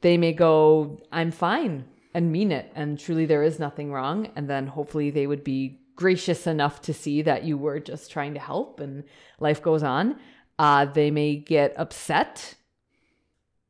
They 0.00 0.16
may 0.16 0.32
go, 0.32 1.00
I'm 1.12 1.30
fine, 1.30 1.84
and 2.14 2.32
mean 2.32 2.52
it, 2.52 2.72
and 2.74 2.98
truly 2.98 3.26
there 3.26 3.42
is 3.42 3.58
nothing 3.58 3.92
wrong. 3.92 4.28
And 4.36 4.48
then 4.48 4.66
hopefully 4.66 5.10
they 5.10 5.26
would 5.26 5.44
be 5.44 5.80
gracious 6.00 6.46
enough 6.46 6.80
to 6.80 6.94
see 6.94 7.20
that 7.20 7.44
you 7.44 7.58
were 7.58 7.78
just 7.78 8.10
trying 8.10 8.32
to 8.32 8.40
help 8.40 8.80
and 8.80 9.04
life 9.38 9.62
goes 9.62 9.82
on. 9.82 10.18
Uh, 10.58 10.86
they 10.86 11.10
may 11.10 11.36
get 11.36 11.74
upset 11.76 12.54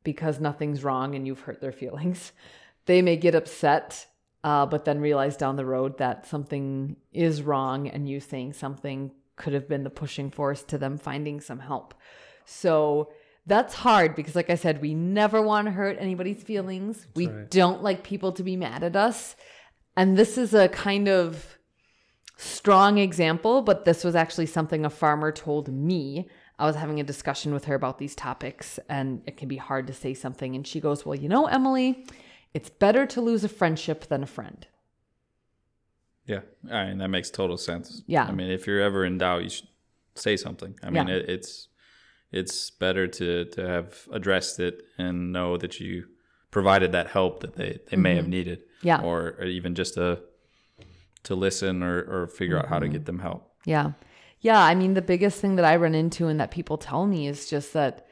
because 0.03 0.39
nothing's 0.39 0.81
wrong 0.83 1.13
and 1.13 1.27
you've 1.27 1.41
hurt 1.41 1.59
their 1.59 1.73
feelings. 1.73 2.31
they 2.85 3.01
may 3.01 3.17
get 3.17 3.35
upset, 3.35 4.07
uh, 4.45 4.65
but 4.65 4.85
then 4.85 5.01
realize 5.01 5.35
down 5.35 5.57
the 5.57 5.65
road 5.65 5.97
that 5.97 6.25
something 6.25 6.95
is 7.11 7.43
wrong 7.43 7.89
and 7.89 8.07
you 8.07 8.21
saying 8.21 8.53
something 8.53 9.11
could 9.35 9.51
have 9.51 9.67
been 9.67 9.83
the 9.83 9.89
pushing 9.89 10.31
force 10.31 10.63
to 10.63 10.77
them 10.77 10.97
finding 10.97 11.41
some 11.41 11.59
help. 11.59 11.93
So 12.45 13.11
that's 13.45 13.73
hard 13.73 14.15
because, 14.15 14.35
like 14.35 14.49
I 14.49 14.55
said, 14.55 14.81
we 14.81 14.93
never 14.93 15.41
want 15.41 15.67
to 15.67 15.71
hurt 15.71 15.97
anybody's 15.99 16.43
feelings. 16.43 17.07
we 17.15 17.27
right. 17.27 17.49
don't 17.49 17.81
like 17.81 18.03
people 18.03 18.31
to 18.33 18.43
be 18.43 18.55
mad 18.55 18.83
at 18.83 18.95
us. 18.95 19.35
And 19.97 20.17
this 20.17 20.37
is 20.37 20.53
a 20.53 20.69
kind 20.69 21.07
of 21.09 21.57
strong 22.37 22.97
example, 22.97 23.61
but 23.61 23.85
this 23.85 24.03
was 24.03 24.15
actually 24.15 24.45
something 24.45 24.85
a 24.85 24.89
farmer 24.89 25.31
told 25.31 25.69
me. 25.69 26.29
I 26.59 26.65
was 26.65 26.75
having 26.75 26.99
a 26.99 27.03
discussion 27.03 27.53
with 27.53 27.65
her 27.65 27.73
about 27.73 27.97
these 27.97 28.15
topics, 28.15 28.79
and 28.87 29.23
it 29.25 29.35
can 29.35 29.47
be 29.47 29.57
hard 29.57 29.87
to 29.87 29.93
say 29.93 30.13
something. 30.13 30.55
And 30.55 30.65
she 30.65 30.79
goes, 30.79 31.05
Well, 31.05 31.15
you 31.15 31.27
know, 31.27 31.47
Emily, 31.47 32.05
it's 32.53 32.69
better 32.69 33.05
to 33.07 33.21
lose 33.21 33.43
a 33.43 33.49
friendship 33.49 34.07
than 34.07 34.21
a 34.21 34.27
friend. 34.27 34.67
Yeah, 36.25 36.41
I 36.71 36.85
mean 36.85 36.99
that 36.99 37.09
makes 37.09 37.29
total 37.29 37.57
sense. 37.57 38.03
Yeah. 38.05 38.25
I 38.25 38.31
mean 38.31 38.51
if 38.51 38.67
you're 38.67 38.79
ever 38.79 39.03
in 39.03 39.17
doubt, 39.17 39.43
you 39.43 39.49
should 39.49 39.67
say 40.15 40.37
something. 40.37 40.75
I 40.83 40.89
mean 40.89 41.07
Yeah. 41.07 41.15
it, 41.15 41.29
it's 41.29 41.67
it's 42.31 42.69
better 42.71 43.07
to 43.07 43.45
to 43.45 43.67
have 43.67 44.07
addressed 44.11 44.59
it 44.59 44.83
and 44.97 45.31
know 45.31 45.57
that 45.57 45.79
you 45.79 46.05
provided 46.51 46.91
that 46.91 47.07
help 47.07 47.39
that 47.41 47.55
they 47.55 47.79
they 47.89 47.97
may 47.97 48.15
have 48.15 48.27
needed. 48.27 48.59
Mm-hmm. 48.59 48.87
Yeah. 48.87 49.01
or, 49.01 49.35
or 49.39 49.45
even 49.45 49.75
just 49.75 49.93
to 49.95 50.19
to 51.23 51.35
listen 51.35 51.83
or 51.83 51.99
or 52.01 52.27
figure 52.27 52.57
out 52.57 52.67
how 52.67 52.77
Mm-hmm. 52.77 52.85
to 52.93 52.97
get 52.97 53.05
them 53.05 53.19
help. 53.19 53.51
Yeah. 53.65 53.91
Yeah. 54.39 54.59
I 54.63 54.73
mean, 54.73 54.95
the 54.95 55.03
biggest 55.03 55.39
thing 55.39 55.55
that 55.57 55.65
I 55.65 55.75
run 55.75 55.93
into 55.93 56.27
and 56.27 56.39
that 56.39 56.49
people 56.51 56.77
tell 56.77 57.05
me 57.05 57.27
is 57.27 57.47
just 57.47 57.73
that 57.73 58.07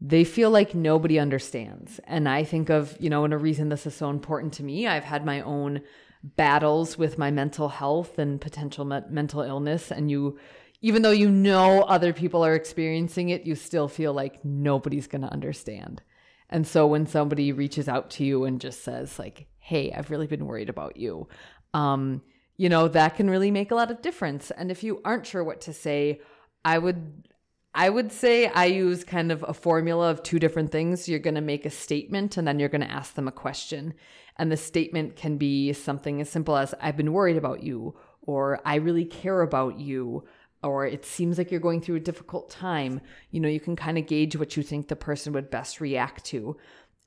they 0.00 0.24
feel 0.24 0.50
like 0.50 0.74
nobody 0.74 1.18
understands. 1.18 2.00
And 2.04 2.26
I 2.28 2.44
think 2.44 2.70
of, 2.70 2.96
you 3.00 3.10
know, 3.10 3.24
and 3.24 3.34
a 3.34 3.38
reason 3.38 3.68
this 3.68 3.84
is 3.86 3.94
so 3.94 4.08
important 4.10 4.52
to 4.54 4.62
me, 4.62 4.86
I've 4.86 5.04
had 5.04 5.26
my 5.26 5.40
own 5.42 5.82
battles 6.22 6.96
with 6.96 7.18
my 7.18 7.30
mental 7.30 7.68
health 7.68 8.18
and 8.18 8.40
potential 8.40 8.84
me- 8.84 9.00
mental 9.10 9.42
illness. 9.42 9.90
And 9.90 10.10
you, 10.10 10.38
even 10.80 11.02
though 11.02 11.10
you 11.10 11.28
know 11.28 11.82
other 11.82 12.12
people 12.12 12.44
are 12.44 12.54
experiencing 12.54 13.30
it, 13.30 13.46
you 13.46 13.54
still 13.54 13.88
feel 13.88 14.12
like 14.12 14.44
nobody's 14.44 15.06
going 15.06 15.22
to 15.22 15.32
understand. 15.32 16.02
And 16.50 16.66
so 16.66 16.86
when 16.86 17.06
somebody 17.06 17.52
reaches 17.52 17.88
out 17.88 18.10
to 18.10 18.24
you 18.24 18.44
and 18.44 18.60
just 18.60 18.82
says, 18.82 19.18
like, 19.18 19.46
hey, 19.58 19.92
I've 19.92 20.10
really 20.10 20.26
been 20.26 20.46
worried 20.46 20.70
about 20.70 20.96
you, 20.96 21.28
um, 21.74 22.22
you 22.56 22.68
know, 22.68 22.88
that 22.88 23.16
can 23.16 23.28
really 23.28 23.50
make 23.50 23.70
a 23.70 23.74
lot 23.74 23.90
of 23.90 24.02
difference. 24.02 24.50
And 24.50 24.70
if 24.70 24.82
you 24.82 25.00
aren't 25.04 25.26
sure 25.26 25.44
what 25.44 25.60
to 25.62 25.72
say, 25.72 26.20
I 26.64 26.78
would 26.78 27.28
I 27.74 27.90
would 27.90 28.10
say 28.10 28.46
I 28.46 28.64
use 28.64 29.04
kind 29.04 29.30
of 29.30 29.44
a 29.46 29.54
formula 29.54 30.10
of 30.10 30.22
two 30.22 30.38
different 30.38 30.72
things. 30.72 31.08
You're 31.08 31.20
going 31.20 31.34
to 31.34 31.40
make 31.40 31.64
a 31.64 31.70
statement 31.70 32.36
and 32.36 32.48
then 32.48 32.58
you're 32.58 32.68
going 32.68 32.80
to 32.80 32.90
ask 32.90 33.14
them 33.14 33.28
a 33.28 33.32
question. 33.32 33.94
And 34.36 34.50
the 34.50 34.56
statement 34.56 35.16
can 35.16 35.36
be 35.36 35.72
something 35.74 36.20
as 36.20 36.30
simple 36.30 36.56
as 36.56 36.74
I've 36.80 36.96
been 36.96 37.12
worried 37.12 37.36
about 37.36 37.62
you 37.62 37.94
or 38.22 38.60
I 38.64 38.76
really 38.76 39.04
care 39.04 39.42
about 39.42 39.78
you 39.78 40.24
or 40.62 40.86
it 40.86 41.04
seems 41.04 41.38
like 41.38 41.50
you're 41.50 41.60
going 41.60 41.80
through 41.80 41.96
a 41.96 42.00
difficult 42.00 42.50
time. 42.50 43.00
You 43.30 43.40
know, 43.40 43.48
you 43.48 43.60
can 43.60 43.76
kind 43.76 43.98
of 43.98 44.06
gauge 44.06 44.36
what 44.36 44.56
you 44.56 44.62
think 44.62 44.88
the 44.88 44.96
person 44.96 45.32
would 45.32 45.50
best 45.50 45.80
react 45.80 46.24
to. 46.26 46.56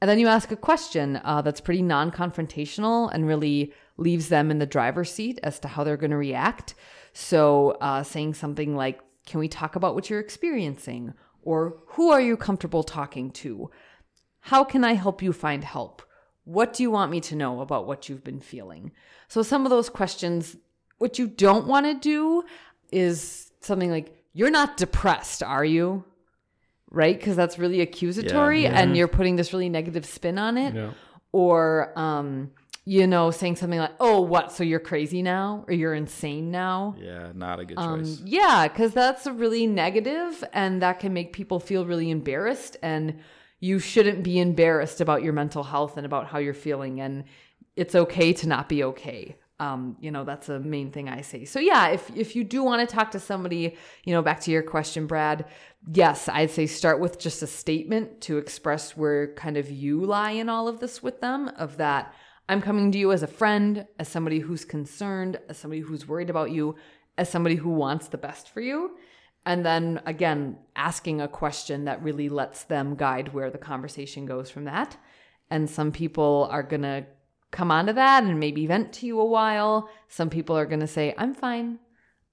And 0.01 0.09
then 0.09 0.19
you 0.19 0.27
ask 0.27 0.51
a 0.51 0.55
question 0.55 1.21
uh, 1.23 1.41
that's 1.41 1.61
pretty 1.61 1.83
non 1.83 2.11
confrontational 2.11 3.11
and 3.13 3.27
really 3.27 3.73
leaves 3.97 4.29
them 4.29 4.49
in 4.49 4.57
the 4.57 4.65
driver's 4.65 5.11
seat 5.11 5.39
as 5.43 5.59
to 5.59 5.67
how 5.67 5.83
they're 5.83 5.97
going 5.97 6.11
to 6.11 6.17
react. 6.17 6.73
So, 7.13 7.71
uh, 7.81 8.03
saying 8.03 8.33
something 8.33 8.75
like, 8.75 8.99
Can 9.25 9.39
we 9.39 9.47
talk 9.47 9.75
about 9.75 9.93
what 9.93 10.09
you're 10.09 10.19
experiencing? 10.19 11.13
Or 11.43 11.77
who 11.87 12.09
are 12.11 12.21
you 12.21 12.37
comfortable 12.37 12.83
talking 12.83 13.31
to? 13.31 13.69
How 14.41 14.63
can 14.63 14.83
I 14.83 14.93
help 14.93 15.21
you 15.21 15.33
find 15.33 15.63
help? 15.63 16.01
What 16.45 16.73
do 16.73 16.83
you 16.83 16.89
want 16.89 17.11
me 17.11 17.19
to 17.21 17.35
know 17.35 17.61
about 17.61 17.85
what 17.85 18.09
you've 18.09 18.23
been 18.23 18.39
feeling? 18.39 18.91
So, 19.27 19.43
some 19.43 19.65
of 19.65 19.69
those 19.69 19.89
questions, 19.89 20.57
what 20.97 21.19
you 21.19 21.27
don't 21.27 21.67
want 21.67 21.85
to 21.85 21.93
do 21.93 22.43
is 22.91 23.51
something 23.61 23.89
like, 23.89 24.15
You're 24.33 24.51
not 24.51 24.77
depressed, 24.77 25.43
are 25.43 25.65
you? 25.65 26.03
Right? 26.89 27.17
Because 27.17 27.35
that's 27.35 27.57
really 27.57 27.81
accusatory 27.81 28.63
Yeah. 28.63 28.79
and 28.79 28.97
you're 28.97 29.07
putting 29.07 29.35
this 29.37 29.53
really 29.53 29.69
negative 29.69 30.05
spin 30.05 30.37
on 30.37 30.57
it. 30.57 30.73
Yeah. 30.75 30.91
Or, 31.31 31.97
um, 31.97 32.51
you 32.83 33.07
know, 33.07 33.31
saying 33.31 33.55
something 33.55 33.79
like, 33.79 33.91
Oh, 33.99 34.21
what? 34.21 34.51
So 34.51 34.63
you're 34.63 34.79
crazy 34.79 35.21
now? 35.21 35.63
Or 35.67 35.73
you're 35.73 35.93
insane 35.93 36.51
now? 36.51 36.95
Yeah, 36.99 37.31
not 37.33 37.59
a 37.59 37.65
good 37.65 37.77
Um, 37.77 37.99
choice. 38.03 38.21
yeah, 38.25 38.67
because 38.67 38.93
that's 38.93 39.25
really 39.27 39.67
negative 39.67 40.43
and 40.53 40.81
that 40.81 40.99
can 40.99 41.13
make 41.13 41.31
people 41.31 41.59
feel 41.59 41.85
really 41.85 42.09
embarrassed. 42.09 42.75
And 42.81 43.19
you 43.59 43.77
shouldn't 43.79 44.23
be 44.23 44.39
embarrassed 44.39 44.99
about 45.01 45.21
your 45.23 45.33
mental 45.33 45.63
health 45.63 45.95
and 45.95 46.05
about 46.05 46.27
how 46.27 46.39
you're 46.39 46.53
feeling. 46.53 46.99
And 46.99 47.23
it's 47.75 47.95
okay 47.95 48.33
to 48.33 48.47
not 48.47 48.67
be 48.67 48.83
okay. 48.83 49.37
Um, 49.61 49.95
you 49.99 50.09
know, 50.09 50.23
that's 50.23 50.49
a 50.49 50.59
main 50.59 50.91
thing 50.91 51.07
I 51.07 51.21
say. 51.21 51.45
So 51.45 51.59
yeah, 51.59 51.89
if 51.89 52.09
if 52.15 52.35
you 52.35 52.43
do 52.43 52.63
want 52.63 52.79
to 52.81 52.95
talk 52.95 53.11
to 53.11 53.19
somebody, 53.19 53.77
you 54.05 54.13
know, 54.13 54.23
back 54.23 54.39
to 54.41 54.51
your 54.51 54.63
question, 54.63 55.05
Brad, 55.05 55.45
yes, 55.93 56.27
I'd 56.27 56.49
say 56.49 56.65
start 56.65 56.99
with 56.99 57.19
just 57.19 57.43
a 57.43 57.47
statement 57.47 58.21
to 58.21 58.39
express 58.39 58.97
where 58.97 59.35
kind 59.35 59.57
of 59.57 59.69
you 59.69 60.03
lie 60.03 60.31
in 60.31 60.49
all 60.49 60.67
of 60.67 60.79
this 60.79 61.03
with 61.03 61.21
them, 61.21 61.47
of 61.57 61.77
that 61.77 62.11
I'm 62.49 62.61
coming 62.61 62.91
to 62.91 62.97
you 62.97 63.11
as 63.11 63.23
a 63.23 63.27
friend, 63.27 63.85
as 63.99 64.07
somebody 64.07 64.39
who's 64.39 64.65
concerned, 64.65 65.39
as 65.47 65.57
somebody 65.57 65.81
who's 65.81 66.07
worried 66.07 66.31
about 66.31 66.51
you, 66.51 66.75
as 67.17 67.29
somebody 67.29 67.55
who 67.55 67.69
wants 67.69 68.07
the 68.07 68.17
best 68.17 68.49
for 68.49 68.61
you. 68.61 68.97
And 69.45 69.65
then 69.65 70.01
again, 70.05 70.57
asking 70.75 71.21
a 71.21 71.27
question 71.27 71.85
that 71.85 72.03
really 72.03 72.29
lets 72.29 72.63
them 72.63 72.95
guide 72.95 73.33
where 73.33 73.51
the 73.51 73.57
conversation 73.57 74.25
goes 74.25 74.49
from 74.49 74.65
that. 74.65 74.97
And 75.49 75.69
some 75.69 75.91
people 75.91 76.47
are 76.51 76.63
going 76.63 76.81
to 76.81 77.05
come 77.51 77.71
onto 77.71 77.93
that 77.93 78.23
and 78.23 78.39
maybe 78.39 78.65
vent 78.65 78.93
to 78.93 79.05
you 79.05 79.19
a 79.19 79.25
while. 79.25 79.89
Some 80.07 80.29
people 80.29 80.57
are 80.57 80.65
going 80.65 80.79
to 80.79 80.87
say, 80.87 81.13
I'm 81.17 81.33
fine. 81.33 81.79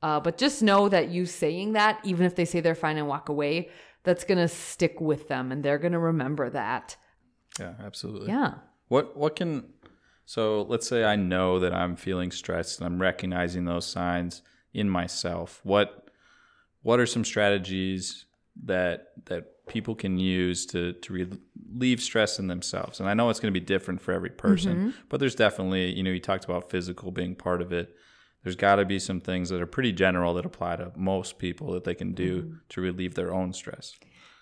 Uh, 0.00 0.20
but 0.20 0.38
just 0.38 0.62
know 0.62 0.88
that 0.88 1.08
you 1.08 1.26
saying 1.26 1.72
that, 1.72 2.00
even 2.04 2.24
if 2.24 2.36
they 2.36 2.44
say 2.44 2.60
they're 2.60 2.76
fine 2.76 2.98
and 2.98 3.08
walk 3.08 3.28
away, 3.28 3.68
that's 4.04 4.24
going 4.24 4.38
to 4.38 4.48
stick 4.48 5.00
with 5.00 5.28
them 5.28 5.50
and 5.50 5.62
they're 5.62 5.78
going 5.78 5.92
to 5.92 5.98
remember 5.98 6.48
that. 6.50 6.96
Yeah, 7.58 7.74
absolutely. 7.84 8.28
Yeah. 8.28 8.54
What 8.86 9.16
what 9.16 9.36
can 9.36 9.72
so 10.24 10.62
let's 10.62 10.88
say 10.88 11.04
I 11.04 11.16
know 11.16 11.58
that 11.58 11.74
I'm 11.74 11.96
feeling 11.96 12.30
stressed 12.30 12.78
and 12.78 12.86
I'm 12.86 13.02
recognizing 13.02 13.64
those 13.64 13.86
signs 13.86 14.42
in 14.72 14.88
myself. 14.88 15.60
What 15.64 16.10
what 16.82 17.00
are 17.00 17.06
some 17.06 17.24
strategies 17.24 18.24
that 18.64 19.08
that 19.26 19.66
people 19.66 19.94
can 19.94 20.18
use 20.18 20.66
to 20.66 20.92
to 20.94 21.12
relieve 21.12 22.00
stress 22.00 22.38
in 22.38 22.46
themselves? 22.48 23.00
And 23.00 23.08
I 23.08 23.14
know 23.14 23.30
it's 23.30 23.40
going 23.40 23.52
to 23.52 23.60
be 23.60 23.64
different 23.64 24.00
for 24.00 24.12
every 24.12 24.30
person, 24.30 24.76
mm-hmm. 24.76 24.90
but 25.08 25.20
there's 25.20 25.34
definitely, 25.34 25.92
you 25.94 26.02
know, 26.02 26.10
you 26.10 26.20
talked 26.20 26.44
about 26.44 26.70
physical 26.70 27.10
being 27.10 27.34
part 27.34 27.62
of 27.62 27.72
it. 27.72 27.94
There's 28.44 28.56
got 28.56 28.76
to 28.76 28.84
be 28.84 28.98
some 28.98 29.20
things 29.20 29.48
that 29.48 29.60
are 29.60 29.66
pretty 29.66 29.92
general 29.92 30.34
that 30.34 30.46
apply 30.46 30.76
to 30.76 30.92
most 30.96 31.38
people 31.38 31.72
that 31.72 31.84
they 31.84 31.94
can 31.94 32.12
do 32.12 32.42
mm-hmm. 32.42 32.54
to 32.70 32.80
relieve 32.80 33.14
their 33.14 33.34
own 33.34 33.52
stress. 33.52 33.94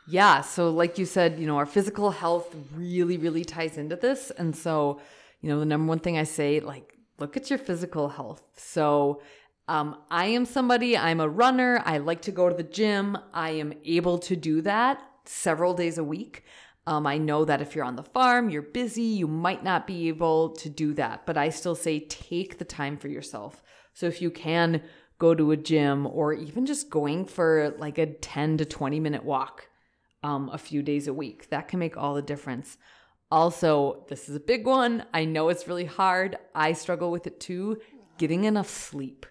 Yeah. 0.06 0.42
So, 0.42 0.70
like 0.70 0.98
you 0.98 1.04
said, 1.06 1.38
you 1.38 1.46
know, 1.46 1.56
our 1.56 1.66
physical 1.66 2.10
health 2.10 2.54
really, 2.74 3.16
really 3.16 3.44
ties 3.44 3.76
into 3.76 3.96
this. 3.96 4.30
And 4.30 4.54
so, 4.54 5.00
you 5.40 5.48
know, 5.48 5.58
the 5.58 5.66
number 5.66 5.88
one 5.88 5.98
thing 5.98 6.16
I 6.16 6.24
say, 6.24 6.60
like, 6.60 6.96
look 7.18 7.36
at 7.36 7.50
your 7.50 7.58
physical 7.58 8.08
health. 8.08 8.42
So, 8.56 9.20
um, 9.68 9.96
I 10.10 10.26
am 10.26 10.44
somebody, 10.44 10.96
I'm 10.96 11.20
a 11.20 11.28
runner. 11.28 11.82
I 11.84 11.98
like 11.98 12.22
to 12.22 12.32
go 12.32 12.48
to 12.48 12.54
the 12.54 12.62
gym. 12.62 13.18
I 13.34 13.50
am 13.50 13.72
able 13.84 14.18
to 14.20 14.36
do 14.36 14.60
that 14.62 15.02
several 15.24 15.74
days 15.74 15.98
a 15.98 16.04
week. 16.04 16.44
Um, 16.86 17.04
I 17.04 17.18
know 17.18 17.44
that 17.44 17.60
if 17.60 17.74
you're 17.74 17.84
on 17.84 17.96
the 17.96 18.04
farm, 18.04 18.48
you're 18.48 18.62
busy, 18.62 19.02
you 19.02 19.26
might 19.26 19.64
not 19.64 19.88
be 19.88 20.06
able 20.06 20.50
to 20.50 20.68
do 20.70 20.94
that. 20.94 21.26
But 21.26 21.36
I 21.36 21.48
still 21.48 21.74
say 21.74 22.00
take 22.00 22.58
the 22.58 22.64
time 22.64 22.96
for 22.96 23.08
yourself. 23.08 23.62
So 23.92 24.06
if 24.06 24.22
you 24.22 24.30
can 24.30 24.82
go 25.18 25.34
to 25.34 25.50
a 25.50 25.56
gym 25.56 26.06
or 26.06 26.32
even 26.32 26.64
just 26.64 26.88
going 26.88 27.24
for 27.24 27.74
like 27.78 27.98
a 27.98 28.06
10 28.06 28.58
to 28.58 28.64
20 28.64 29.00
minute 29.00 29.24
walk 29.24 29.68
um, 30.22 30.48
a 30.52 30.58
few 30.58 30.80
days 30.80 31.08
a 31.08 31.14
week, 31.14 31.50
that 31.50 31.66
can 31.66 31.80
make 31.80 31.96
all 31.96 32.14
the 32.14 32.22
difference. 32.22 32.78
Also, 33.32 34.04
this 34.08 34.28
is 34.28 34.36
a 34.36 34.40
big 34.40 34.64
one. 34.64 35.04
I 35.12 35.24
know 35.24 35.48
it's 35.48 35.66
really 35.66 35.86
hard. 35.86 36.36
I 36.54 36.72
struggle 36.72 37.10
with 37.10 37.26
it 37.26 37.40
too. 37.40 37.80
Getting 38.18 38.44
enough 38.44 38.68
sleep. 38.68 39.26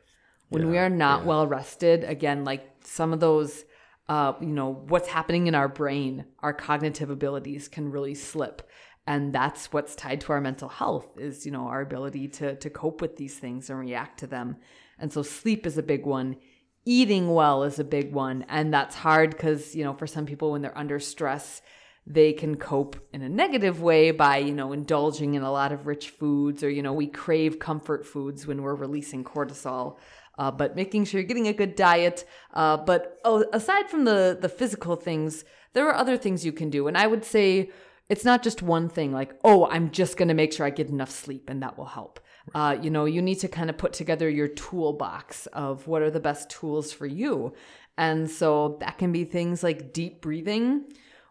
When 0.56 0.72
we 0.72 0.78
are 0.78 0.90
not 0.90 1.26
well 1.26 1.48
rested, 1.48 2.04
again, 2.04 2.44
like 2.44 2.66
some 2.84 3.14
of 3.14 3.20
those, 3.20 3.66
uh, 4.10 4.34
you 4.40 4.48
know, 4.48 4.84
what's 4.88 5.08
happening 5.08 5.48
in 5.48 5.56
our 5.56 5.68
brain, 5.68 6.26
our 6.40 6.54
cognitive 6.54 7.10
abilities 7.10 7.68
can 7.68 7.92
really 7.92 8.16
slip. 8.16 8.70
And 9.08 9.34
that's 9.34 9.72
what's 9.72 9.96
tied 9.96 10.22
to 10.22 10.34
our 10.34 10.42
mental 10.42 10.70
health 10.70 11.20
is, 11.20 11.46
you 11.46 11.52
know, 11.52 11.68
our 11.68 11.82
ability 11.82 12.28
to, 12.30 12.56
to 12.56 12.70
cope 12.70 13.02
with 13.02 13.18
these 13.18 13.38
things 13.38 13.70
and 13.70 13.80
react 13.80 14.20
to 14.22 14.28
them. 14.28 14.58
And 14.98 15.14
so 15.14 15.22
sleep 15.22 15.66
is 15.68 15.78
a 15.78 15.84
big 15.84 16.06
one. 16.06 16.38
Eating 16.86 17.34
well 17.34 17.64
is 17.64 17.78
a 17.78 17.84
big 17.84 18.14
one. 18.14 18.46
And 18.50 18.74
that's 18.74 18.96
hard 18.96 19.32
because, 19.32 19.76
you 19.76 19.84
know, 19.84 19.94
for 19.94 20.08
some 20.08 20.26
people, 20.26 20.52
when 20.52 20.62
they're 20.62 20.78
under 20.78 21.00
stress, 21.00 21.62
they 22.08 22.34
can 22.34 22.56
cope 22.56 22.96
in 23.14 23.22
a 23.24 23.30
negative 23.30 23.82
way 23.82 24.12
by, 24.12 24.38
you 24.38 24.54
know, 24.54 24.72
indulging 24.72 25.34
in 25.34 25.42
a 25.42 25.52
lot 25.52 25.72
of 25.72 25.88
rich 25.88 26.10
foods 26.10 26.64
or, 26.64 26.70
you 26.70 26.84
know, 26.84 26.94
we 26.94 27.08
crave 27.08 27.58
comfort 27.58 28.06
foods 28.06 28.46
when 28.46 28.62
we're 28.62 28.76
releasing 28.76 29.24
cortisol. 29.24 29.98
Uh, 30.38 30.52
but 30.52 30.76
making 30.76 31.06
sure 31.06 31.20
you're 31.20 31.28
getting 31.28 31.48
a 31.48 31.54
good 31.54 31.76
diet. 31.76 32.26
Uh, 32.54 32.78
but 32.78 33.20
oh, 33.24 33.46
aside 33.54 33.90
from 33.90 34.06
the 34.06 34.38
the 34.40 34.50
physical 34.50 34.96
things, 34.96 35.46
there 35.74 35.88
are 35.88 35.96
other 35.96 36.18
things 36.18 36.46
you 36.46 36.52
can 36.52 36.70
do. 36.70 36.88
And 36.88 36.98
I 36.98 37.08
would 37.08 37.26
say, 37.26 37.70
it's 38.10 38.26
not 38.26 38.44
just 38.44 38.62
one 38.62 38.88
thing 38.90 39.12
like, 39.12 39.38
oh, 39.44 39.68
I'm 39.68 39.90
just 39.92 40.18
going 40.18 40.28
to 40.28 40.34
make 40.34 40.54
sure 40.54 40.66
I 40.66 40.70
get 40.70 40.90
enough 40.90 41.10
sleep 41.10 41.50
and 41.50 41.62
that 41.64 41.78
will 41.78 41.86
help. 41.86 42.20
Uh, 42.54 42.78
you 42.80 42.92
know, 42.92 43.06
you 43.06 43.22
need 43.22 43.40
to 43.40 43.48
kind 43.48 43.70
of 43.70 43.78
put 43.78 43.94
together 43.94 44.30
your 44.30 44.48
toolbox 44.48 45.48
of 45.48 45.88
what 45.88 46.04
are 46.04 46.12
the 46.12 46.20
best 46.20 46.50
tools 46.50 46.94
for 46.94 47.08
you. 47.08 47.54
And 47.98 48.30
so 48.30 48.78
that 48.82 48.98
can 49.00 49.12
be 49.12 49.24
things 49.24 49.64
like 49.64 49.94
deep 49.94 50.22
breathing, 50.22 50.84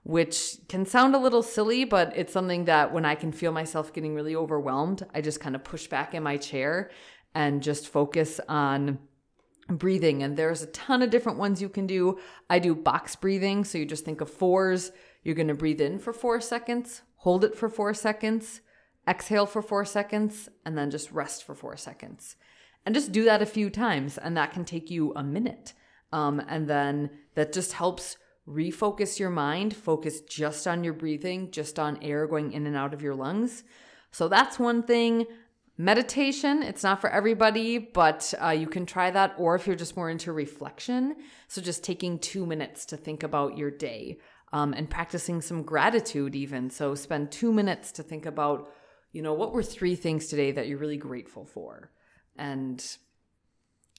which 0.03 0.57
can 0.69 0.85
sound 0.85 1.15
a 1.15 1.19
little 1.19 1.43
silly, 1.43 1.85
but 1.85 2.13
it's 2.17 2.33
something 2.33 2.65
that 2.65 2.93
when 2.93 3.05
I 3.05 3.15
can 3.15 3.31
feel 3.31 3.53
myself 3.53 3.93
getting 3.93 4.15
really 4.15 4.35
overwhelmed, 4.35 5.07
I 5.15 5.21
just 5.21 5.41
kind 5.41 5.55
of 5.55 5.63
push 5.63 5.87
back 5.87 6.15
in 6.15 6.25
my 6.25 6.37
chair 6.37 6.91
and 7.35 7.63
just 7.63 7.89
focus 7.89 8.41
on 8.49 8.99
breathing. 9.69 10.23
And 10.23 10.37
there's 10.37 10.63
a 10.63 10.67
ton 10.67 11.03
of 11.03 11.11
different 11.11 11.39
ones 11.39 11.63
you 11.63 11.69
can 11.69 11.87
do. 11.87 12.19
I 12.51 12.59
do 12.59 12.75
box 12.75 13.17
breathing. 13.17 13.65
So 13.65 13.79
you 13.79 13.87
just 13.87 14.05
think 14.05 14.21
of 14.21 14.31
fours. 14.31 14.93
You're 15.23 15.35
going 15.35 15.49
to 15.49 15.55
breathe 15.55 15.81
in 15.81 15.99
for 15.99 16.13
four 16.13 16.41
seconds, 16.41 17.03
hold 17.17 17.45
it 17.45 17.57
for 17.57 17.69
four 17.69 17.95
seconds, 17.95 18.61
exhale 19.09 19.47
for 19.47 19.63
four 19.63 19.85
seconds, 19.85 20.49
and 20.67 20.77
then 20.77 20.91
just 20.91 21.11
rest 21.13 21.45
for 21.45 21.55
four 21.55 21.77
seconds. 21.77 22.37
And 22.85 22.95
just 22.95 23.13
do 23.13 23.25
that 23.25 23.41
a 23.41 23.47
few 23.47 23.71
times. 23.71 24.19
And 24.19 24.37
that 24.37 24.53
can 24.53 24.67
take 24.67 24.91
you 24.91 25.13
a 25.17 25.23
minute. 25.23 25.73
Um, 26.13 26.43
and 26.47 26.69
then 26.69 27.11
that 27.35 27.53
just 27.53 27.73
helps 27.73 28.19
refocus 28.47 29.19
your 29.19 29.31
mind, 29.31 29.75
focus 29.75 30.21
just 30.21 30.67
on 30.67 30.85
your 30.85 30.93
breathing, 30.93 31.51
just 31.51 31.79
on 31.79 31.99
air 32.03 32.27
going 32.27 32.53
in 32.53 32.67
and 32.67 32.77
out 32.77 32.93
of 32.93 33.01
your 33.01 33.15
lungs. 33.15 33.65
So 34.11 34.29
that's 34.29 34.59
one 34.59 34.83
thing. 34.83 35.27
Meditation, 35.77 36.63
it's 36.63 36.85
not 36.85 37.01
for 37.01 37.11
everybody, 37.11 37.79
but 37.79 38.33
uh, 38.41 38.51
you 38.51 38.69
can 38.69 38.87
try 38.87 39.11
that. 39.11 39.35
Or 39.39 39.57
if 39.57 39.67
you're 39.67 39.75
just 39.75 39.97
more 39.97 40.09
into 40.09 40.33
reflection, 40.33 41.17
so 41.49 41.61
just 41.61 41.83
taking 41.83 42.19
two 42.21 42.47
minutes 42.47 42.87
to 42.87 42.97
think 42.97 43.25
about 43.25 43.59
your 43.59 43.73
day 43.73 44.19
um, 44.53 44.73
and 44.73 44.89
practicing 44.89 45.41
some 45.41 45.65
gratitude, 45.65 46.37
even. 46.37 46.71
So 46.71 46.95
spend 46.95 47.33
two 47.33 47.53
minutes 47.53 47.91
to 47.93 48.05
think 48.05 48.25
about, 48.25 48.71
you 49.13 49.21
know, 49.21 49.35
what 49.35 49.53
were 49.53 49.65
three 49.65 49.97
things 49.97 50.29
today 50.29 50.53
that 50.53 50.69
you're 50.69 50.79
really 50.79 50.97
grateful 50.97 51.45
for? 51.45 51.91
And 52.37 52.85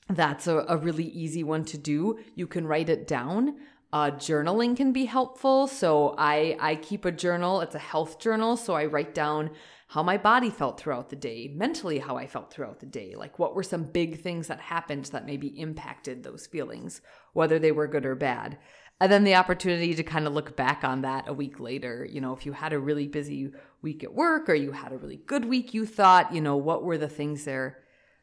that's 0.09 0.47
a, 0.47 0.63
a 0.69 0.77
really 0.77 1.03
easy 1.03 1.43
one 1.43 1.65
to 1.65 1.77
do. 1.77 2.19
You 2.35 2.47
can 2.47 2.65
write 2.65 2.87
it 2.87 3.05
down. 3.05 3.57
Uh, 3.91 4.11
journaling 4.11 4.77
can 4.77 4.93
be 4.93 5.05
helpful. 5.05 5.67
So 5.67 6.15
I 6.17 6.57
I 6.59 6.75
keep 6.75 7.05
a 7.05 7.11
journal. 7.11 7.61
It's 7.61 7.75
a 7.75 7.79
health 7.79 8.19
journal. 8.19 8.57
So 8.57 8.73
I 8.73 8.85
write 8.85 9.13
down 9.13 9.51
how 9.87 10.01
my 10.01 10.17
body 10.17 10.49
felt 10.49 10.79
throughout 10.79 11.09
the 11.09 11.15
day, 11.15 11.51
mentally 11.53 11.99
how 11.99 12.17
I 12.17 12.25
felt 12.25 12.51
throughout 12.51 12.79
the 12.79 12.85
day, 12.85 13.15
like 13.15 13.37
what 13.37 13.55
were 13.55 13.63
some 13.63 13.83
big 13.83 14.21
things 14.21 14.47
that 14.47 14.59
happened 14.59 15.05
that 15.05 15.25
maybe 15.25 15.59
impacted 15.59 16.23
those 16.23 16.47
feelings, 16.47 17.01
whether 17.33 17.59
they 17.59 17.71
were 17.71 17.87
good 17.87 18.05
or 18.05 18.15
bad. 18.15 18.57
And 18.99 19.11
then 19.11 19.25
the 19.25 19.35
opportunity 19.35 19.93
to 19.93 20.03
kind 20.03 20.25
of 20.25 20.33
look 20.33 20.55
back 20.55 20.83
on 20.83 21.01
that 21.01 21.27
a 21.27 21.33
week 21.33 21.59
later. 21.59 22.07
You 22.09 22.21
know, 22.21 22.33
if 22.33 22.45
you 22.45 22.53
had 22.53 22.73
a 22.73 22.79
really 22.79 23.07
busy 23.07 23.51
week 23.81 24.03
at 24.03 24.13
work 24.13 24.49
or 24.49 24.55
you 24.55 24.71
had 24.71 24.93
a 24.93 24.97
really 24.97 25.17
good 25.17 25.45
week, 25.45 25.73
you 25.73 25.85
thought, 25.85 26.33
you 26.33 26.41
know, 26.41 26.55
what 26.55 26.83
were 26.83 26.97
the 26.97 27.09
things 27.09 27.43
there 27.43 27.79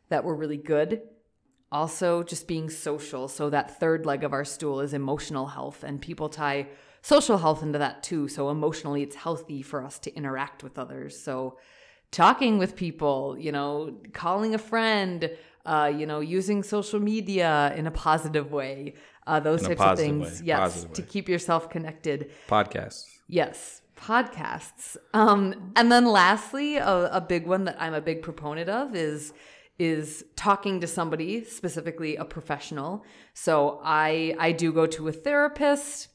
that 0.09 0.25
were 0.25 0.35
really 0.35 0.57
good? 0.57 1.03
Also, 1.71 2.23
just 2.23 2.49
being 2.49 2.69
social. 2.69 3.29
So, 3.29 3.49
that 3.49 3.79
third 3.81 4.05
leg 4.05 4.25
of 4.25 4.35
our 4.35 4.45
stool 4.45 4.81
is 4.81 4.93
emotional 4.93 5.47
health, 5.47 5.83
and 5.83 6.03
people 6.03 6.29
tie 6.29 6.69
social 7.03 7.39
health 7.39 7.63
into 7.63 7.79
that 7.79 8.03
too. 8.03 8.29
So 8.29 8.51
emotionally, 8.51 9.03
it's 9.03 9.17
healthy 9.17 9.61
for 9.63 9.85
us 9.85 9.99
to 10.01 10.15
interact 10.15 10.63
with 10.63 10.79
others. 10.79 11.19
So 11.21 11.59
talking 12.11 12.59
with 12.59 12.77
people, 12.77 13.37
you 13.39 13.53
know, 13.53 13.97
calling 14.13 14.55
a 14.55 14.59
friend, 14.59 15.31
uh, 15.67 15.93
you 15.95 16.07
know, 16.07 16.21
using 16.21 16.63
social 16.63 17.01
media 17.01 17.73
in 17.77 17.87
a 17.87 17.91
positive 17.91 18.53
way, 18.53 18.95
uh, 19.27 19.41
those 19.41 19.63
In 19.63 19.69
types 19.77 19.81
of 19.83 19.99
things. 19.99 20.41
way, 20.41 20.47
Yes, 20.47 20.59
positive 20.61 20.93
to 20.95 21.03
way. 21.03 21.09
keep 21.11 21.29
yourself 21.29 21.69
connected. 21.71 22.31
Podcasts. 22.49 23.07
Yes, 23.29 23.83
podcasts. 23.97 24.97
Um, 25.15 25.73
and 25.77 25.91
then 25.91 26.07
lastly, 26.07 26.77
a, 26.77 27.09
a 27.13 27.21
big 27.21 27.47
one 27.47 27.65
that 27.65 27.77
I'm 27.81 27.95
a 27.95 28.01
big 28.01 28.23
proponent 28.23 28.69
of 28.69 28.95
is 28.95 29.33
is 29.79 30.25
talking 30.37 30.81
to 30.81 30.87
somebody, 30.87 31.43
specifically 31.45 32.17
a 32.17 32.25
professional. 32.25 33.05
So 33.35 33.81
I 33.83 34.35
I 34.39 34.53
do 34.53 34.73
go 34.73 34.87
to 34.87 35.09
a 35.09 35.13
therapist 35.13 36.09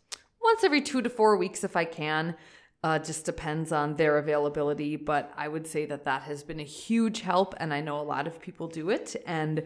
once 0.47 0.63
every 0.63 0.81
two 0.81 1.01
to 1.01 1.09
four 1.09 1.35
weeks 1.35 1.65
if 1.65 1.75
I 1.75 1.83
can. 1.83 2.35
Uh, 2.83 2.99
just 2.99 3.25
depends 3.25 3.71
on 3.71 3.95
their 3.95 4.17
availability, 4.17 4.95
but 4.95 5.33
I 5.35 5.47
would 5.47 5.67
say 5.67 5.85
that 5.87 6.05
that 6.05 6.21
has 6.21 6.43
been 6.43 6.61
a 6.61 6.63
huge 6.63 7.19
help, 7.21 7.53
and 7.57 7.73
I 7.73 7.81
know 7.81 7.99
a 7.99 8.11
lot 8.15 8.27
of 8.27 8.39
people 8.39 8.67
do 8.67 8.89
it. 8.91 9.15
And 9.25 9.63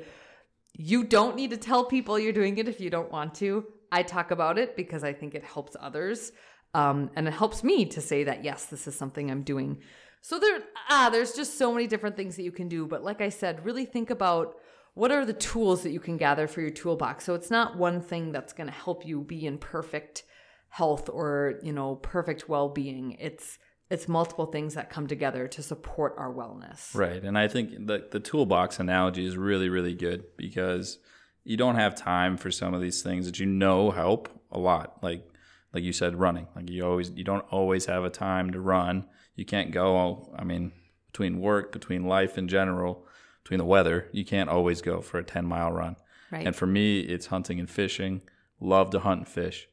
you 0.74 1.04
don't 1.04 1.36
need 1.36 1.52
to 1.52 1.58
tell 1.58 1.84
people 1.84 2.18
you're 2.18 2.34
doing 2.34 2.58
it 2.58 2.68
if 2.68 2.80
you 2.80 2.90
don't 2.90 3.12
want 3.12 3.36
to. 3.36 3.66
I 3.92 4.02
talk 4.02 4.32
about 4.32 4.58
it 4.58 4.76
because 4.76 5.04
I 5.04 5.14
think 5.14 5.36
it 5.36 5.44
helps 5.44 5.76
others. 5.80 6.32
Um, 6.74 7.12
and 7.16 7.28
it 7.28 7.34
helps 7.34 7.64
me 7.64 7.86
to 7.86 8.02
say 8.02 8.24
that, 8.24 8.44
yes, 8.44 8.66
this 8.66 8.88
is 8.88 8.96
something 8.96 9.30
I'm 9.30 9.44
doing. 9.44 9.82
So 10.22 10.40
there, 10.40 10.62
ah, 10.90 11.10
there's 11.12 11.34
just 11.34 11.60
so 11.60 11.72
many 11.74 11.86
different 11.86 12.16
things 12.16 12.38
that 12.38 12.44
you 12.44 12.52
can 12.52 12.70
do. 12.70 12.88
But 12.88 13.04
like 13.04 13.22
I 13.22 13.30
said, 13.30 13.66
really 13.66 13.86
think 13.86 14.10
about 14.10 14.56
what 14.96 15.12
are 15.12 15.26
the 15.26 15.34
tools 15.34 15.84
that 15.84 15.92
you 15.92 16.00
can 16.00 16.18
gather 16.18 16.48
for 16.48 16.62
your 16.62 16.70
toolbox. 16.72 17.26
So 17.26 17.36
it's 17.36 17.52
not 17.52 17.78
one 17.78 18.02
thing 18.02 18.32
that's 18.32 18.54
going 18.54 18.68
to 18.68 18.74
help 18.74 19.06
you 19.06 19.22
be 19.22 19.46
in 19.46 19.58
perfect 19.58 20.24
health 20.72 21.10
or, 21.10 21.60
you 21.62 21.74
know, 21.74 21.96
perfect 21.96 22.48
well-being. 22.48 23.18
It's, 23.20 23.60
it's 23.90 24.08
multiple 24.08 24.46
things 24.46 24.74
that 24.76 24.90
come 24.90 25.06
together 25.06 25.50
to 25.50 25.62
support 25.62 26.16
our 26.18 26.34
wellness. 26.34 26.96
Right. 26.96 27.22
And 27.22 27.38
I 27.38 27.50
think 27.50 27.88
the, 27.88 28.08
the 28.10 28.22
toolbox 28.22 28.80
analogy 28.80 29.26
is 29.26 29.36
really, 29.36 29.68
really 29.68 29.94
good 29.94 30.24
because 30.38 30.98
you 31.44 31.58
don't 31.58 31.76
have 31.76 31.94
time 31.94 32.38
for 32.38 32.52
some 32.52 32.74
of 32.74 32.82
these 32.82 33.02
things 33.02 33.26
that 33.26 33.38
you 33.38 33.46
know 33.46 33.92
help 33.92 34.30
a 34.50 34.58
lot. 34.58 35.04
Like, 35.04 35.28
like 35.74 35.84
you 35.84 35.92
said, 35.92 36.18
running. 36.18 36.48
Like 36.56 36.70
you 36.70 36.86
always, 36.86 37.12
you 37.12 37.26
don't 37.26 37.46
always 37.52 37.88
have 37.88 38.06
a 38.06 38.10
time 38.10 38.52
to 38.52 38.62
run. 38.62 39.06
You 39.36 39.44
can't 39.44 39.72
go, 39.72 40.34
I 40.40 40.46
mean, 40.46 40.72
between 41.08 41.42
work, 41.42 41.74
between 41.74 42.08
life 42.08 42.38
in 42.38 42.48
general, 42.48 43.06
between 43.44 43.58
the 43.58 43.66
weather, 43.66 44.08
you 44.14 44.24
can't 44.24 44.50
always 44.50 44.82
go 44.82 45.02
for 45.02 45.18
a 45.18 45.24
10 45.24 45.46
mile 45.46 45.74
run. 45.74 45.98
Right. 46.32 46.48
And 46.48 46.56
for 46.56 46.66
me, 46.66 47.02
it's 47.02 47.26
hunting 47.26 47.60
and 47.60 47.70
fishing. 47.70 48.22
Love 48.62 48.92
to 48.92 49.00
hunt 49.00 49.20
and 49.20 49.28
fish. 49.28 49.68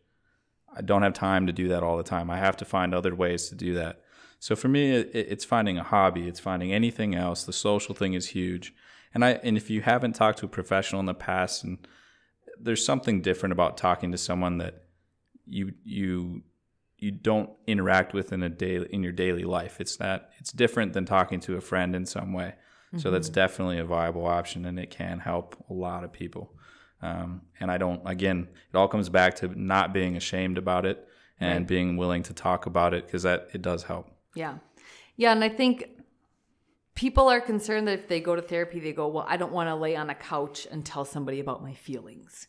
I 0.76 0.82
don't 0.82 1.02
have 1.02 1.14
time 1.14 1.46
to 1.46 1.52
do 1.52 1.68
that 1.68 1.82
all 1.82 1.96
the 1.96 2.02
time. 2.02 2.30
I 2.30 2.38
have 2.38 2.56
to 2.58 2.64
find 2.64 2.94
other 2.94 3.14
ways 3.14 3.48
to 3.48 3.54
do 3.54 3.74
that. 3.74 4.00
So 4.38 4.54
for 4.54 4.68
me, 4.68 4.92
it, 4.92 5.10
it's 5.12 5.44
finding 5.44 5.78
a 5.78 5.82
hobby. 5.82 6.28
It's 6.28 6.40
finding 6.40 6.72
anything 6.72 7.14
else. 7.14 7.44
The 7.44 7.52
social 7.52 7.94
thing 7.94 8.14
is 8.14 8.28
huge. 8.28 8.74
And 9.14 9.24
I 9.24 9.32
and 9.42 9.56
if 9.56 9.70
you 9.70 9.80
haven't 9.80 10.14
talked 10.14 10.38
to 10.40 10.46
a 10.46 10.50
professional 10.50 11.00
in 11.00 11.06
the 11.06 11.14
past, 11.14 11.64
and 11.64 11.78
there's 12.60 12.84
something 12.84 13.22
different 13.22 13.52
about 13.52 13.76
talking 13.76 14.12
to 14.12 14.18
someone 14.18 14.58
that 14.58 14.84
you 15.46 15.72
you 15.84 16.42
you 16.98 17.10
don't 17.10 17.50
interact 17.66 18.12
with 18.12 18.32
in 18.32 18.42
a 18.42 18.48
daily 18.48 18.86
in 18.90 19.02
your 19.02 19.12
daily 19.12 19.44
life. 19.44 19.80
It's 19.80 19.98
not. 19.98 20.28
It's 20.38 20.52
different 20.52 20.92
than 20.92 21.04
talking 21.04 21.40
to 21.40 21.56
a 21.56 21.60
friend 21.60 21.96
in 21.96 22.06
some 22.06 22.32
way. 22.32 22.54
So 22.96 23.10
that's 23.10 23.28
mm-hmm. 23.28 23.34
definitely 23.34 23.78
a 23.78 23.84
viable 23.84 24.26
option, 24.26 24.64
and 24.64 24.78
it 24.78 24.90
can 24.90 25.18
help 25.18 25.62
a 25.68 25.74
lot 25.74 26.04
of 26.04 26.12
people. 26.12 26.54
Um, 27.02 27.42
and 27.60 27.70
I 27.70 27.78
don't. 27.78 28.00
Again, 28.04 28.48
it 28.72 28.76
all 28.76 28.88
comes 28.88 29.08
back 29.08 29.36
to 29.36 29.48
not 29.60 29.92
being 29.92 30.16
ashamed 30.16 30.58
about 30.58 30.84
it 30.86 31.06
and 31.40 31.60
Right. 31.60 31.66
being 31.68 31.96
willing 31.96 32.22
to 32.24 32.32
talk 32.34 32.66
about 32.66 32.94
it 32.94 33.06
because 33.06 33.22
that 33.22 33.48
it 33.52 33.62
does 33.62 33.84
help. 33.84 34.10
Yeah. 34.34 34.58
Yeah. 35.16 35.32
And 35.32 35.44
I 35.44 35.48
think 35.48 35.88
people 36.94 37.28
are 37.28 37.40
concerned 37.40 37.86
that 37.86 37.98
if 38.00 38.08
they 38.08 38.20
go 38.20 38.34
to 38.34 38.42
therapy, 38.42 38.80
they 38.80 38.92
go, 38.92 39.06
Well, 39.08 39.24
I 39.28 39.36
don't 39.36 39.52
want 39.52 39.68
to 39.68 39.74
lay 39.76 39.94
on 39.96 40.10
a 40.10 40.14
couch 40.14 40.66
and 40.70 40.84
tell 40.84 41.04
somebody 41.04 41.38
about 41.40 41.62
my 41.62 41.74
feelings. 41.74 42.48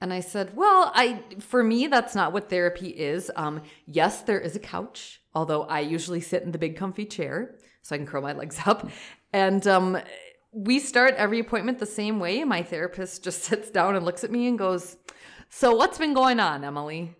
And 0.00 0.12
I 0.12 0.20
said, 0.20 0.56
Well, 0.56 0.90
I 0.94 1.22
for 1.40 1.62
me, 1.62 1.86
that's 1.88 2.14
not 2.14 2.32
what 2.32 2.48
therapy 2.48 2.88
is. 2.88 3.30
Um, 3.36 3.62
yes, 3.84 4.22
there 4.22 4.40
is 4.40 4.56
a 4.56 4.60
couch, 4.60 5.20
although 5.34 5.64
I 5.64 5.80
usually 5.80 6.20
sit 6.20 6.42
in 6.42 6.52
the 6.52 6.58
big 6.58 6.76
comfy 6.76 7.04
chair 7.04 7.56
so 7.82 7.94
I 7.94 7.98
can 7.98 8.06
curl 8.06 8.22
my 8.22 8.32
legs 8.32 8.58
up. 8.66 8.88
And 9.32 9.66
um, 9.66 9.98
we 10.52 10.78
start 10.78 11.14
every 11.14 11.38
appointment 11.38 11.78
the 11.78 11.86
same 11.86 12.20
way. 12.20 12.42
My 12.44 12.62
therapist 12.62 13.24
just 13.24 13.42
sits 13.42 13.70
down 13.70 13.96
and 13.96 14.04
looks 14.04 14.24
at 14.24 14.30
me 14.30 14.46
and 14.46 14.58
goes, 14.58 14.96
So 15.48 15.74
what's 15.74 15.98
been 15.98 16.14
going 16.14 16.40
on, 16.40 16.64
Emily? 16.64 17.14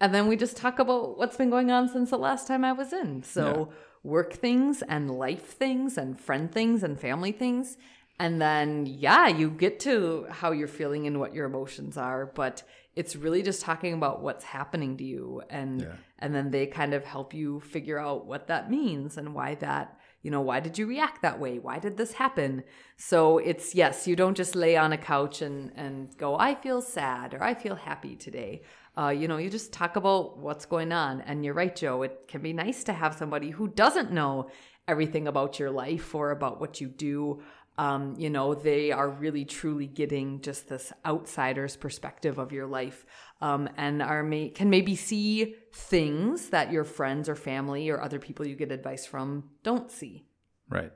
And 0.00 0.14
then 0.14 0.28
we 0.28 0.36
just 0.36 0.56
talk 0.56 0.78
about 0.78 1.18
what's 1.18 1.36
been 1.36 1.50
going 1.50 1.70
on 1.70 1.88
since 1.88 2.10
the 2.10 2.18
last 2.18 2.46
time 2.46 2.64
I 2.64 2.72
was 2.72 2.92
in. 2.92 3.24
So, 3.24 3.72
work 4.04 4.32
things 4.32 4.80
and 4.82 5.10
life 5.10 5.56
things 5.58 5.98
and 5.98 6.18
friend 6.18 6.52
things 6.52 6.84
and 6.84 6.98
family 7.00 7.32
things. 7.32 7.76
And 8.20 8.40
then, 8.40 8.86
yeah, 8.86 9.26
you 9.26 9.50
get 9.50 9.80
to 9.80 10.26
how 10.30 10.52
you're 10.52 10.68
feeling 10.68 11.06
and 11.06 11.18
what 11.18 11.34
your 11.34 11.46
emotions 11.46 11.96
are. 11.96 12.26
But 12.26 12.62
it's 13.00 13.14
really 13.24 13.42
just 13.50 13.60
talking 13.68 13.92
about 14.00 14.16
what's 14.26 14.44
happening 14.58 14.92
to 15.00 15.04
you. 15.04 15.24
And, 15.58 15.72
Yeah. 15.82 15.94
and 16.18 16.30
then 16.34 16.46
they 16.54 16.66
kind 16.80 16.92
of 16.94 17.02
help 17.14 17.28
you 17.40 17.60
figure 17.60 17.98
out 18.08 18.20
what 18.30 18.42
that 18.48 18.64
means 18.78 19.16
and 19.18 19.26
why 19.36 19.54
that, 19.66 19.86
you 20.24 20.30
know, 20.32 20.40
why 20.50 20.58
did 20.66 20.74
you 20.78 20.86
react 20.94 21.18
that 21.22 21.38
way? 21.44 21.54
Why 21.66 21.78
did 21.78 21.96
this 21.96 22.12
happen? 22.24 22.64
So 22.96 23.16
it's, 23.50 23.66
yes, 23.82 24.08
you 24.08 24.16
don't 24.22 24.36
just 24.42 24.54
lay 24.64 24.74
on 24.84 24.92
a 24.92 24.98
couch 25.12 25.36
and, 25.42 25.58
and 25.76 25.94
go, 26.24 26.36
I 26.48 26.56
feel 26.64 26.80
sad 26.82 27.34
or 27.34 27.42
I 27.50 27.54
feel 27.54 27.76
happy 27.76 28.14
today. 28.16 28.62
Uh, 29.00 29.10
you 29.20 29.28
know, 29.28 29.36
you 29.36 29.48
just 29.58 29.72
talk 29.72 29.94
about 29.94 30.38
what's 30.38 30.66
going 30.66 30.90
on. 30.90 31.20
And 31.28 31.44
you're 31.44 31.54
right, 31.62 31.76
Joe. 31.82 32.02
It 32.02 32.14
can 32.26 32.42
be 32.42 32.52
nice 32.52 32.82
to 32.88 32.92
have 32.92 33.14
somebody 33.14 33.50
who 33.50 33.68
doesn't 33.68 34.10
know 34.10 34.50
everything 34.88 35.28
about 35.28 35.60
your 35.60 35.70
life 35.70 36.14
or 36.18 36.30
about 36.32 36.58
what 36.60 36.80
you 36.80 36.88
do. 36.88 37.42
Um, 37.78 38.16
you 38.18 38.28
know, 38.28 38.54
they 38.54 38.90
are 38.90 39.08
really 39.08 39.44
truly 39.44 39.86
getting 39.86 40.40
just 40.40 40.68
this 40.68 40.92
outsider's 41.06 41.76
perspective 41.76 42.36
of 42.36 42.50
your 42.50 42.66
life 42.66 43.06
um, 43.40 43.68
and 43.76 44.02
are 44.02 44.24
may- 44.24 44.48
can 44.48 44.68
maybe 44.68 44.96
see 44.96 45.54
things 45.72 46.50
that 46.50 46.72
your 46.72 46.82
friends 46.82 47.28
or 47.28 47.36
family 47.36 47.88
or 47.88 48.02
other 48.02 48.18
people 48.18 48.46
you 48.46 48.56
get 48.56 48.72
advice 48.72 49.06
from 49.06 49.44
don't 49.62 49.90
see. 49.92 50.24
Right. 50.68 50.92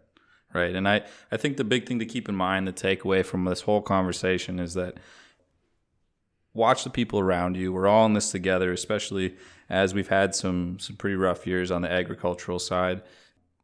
Right. 0.52 0.74
And 0.74 0.86
I, 0.88 1.02
I 1.30 1.36
think 1.36 1.56
the 1.56 1.64
big 1.64 1.86
thing 1.86 2.00
to 2.00 2.04
keep 2.04 2.28
in 2.28 2.34
mind, 2.34 2.66
the 2.68 2.72
takeaway 2.72 3.24
from 3.24 3.44
this 3.44 3.62
whole 3.62 3.80
conversation 3.80 4.58
is 4.58 4.74
that 4.74 4.98
watch 6.52 6.84
the 6.84 6.90
people 6.90 7.18
around 7.18 7.56
you. 7.56 7.72
We're 7.72 7.86
all 7.86 8.06
in 8.06 8.12
this 8.12 8.30
together, 8.30 8.72
especially 8.72 9.36
as 9.70 9.94
we've 9.94 10.08
had 10.08 10.34
some 10.34 10.78
some 10.78 10.96
pretty 10.96 11.16
rough 11.16 11.46
years 11.46 11.70
on 11.70 11.82
the 11.82 11.90
agricultural 11.90 12.58
side. 12.58 13.02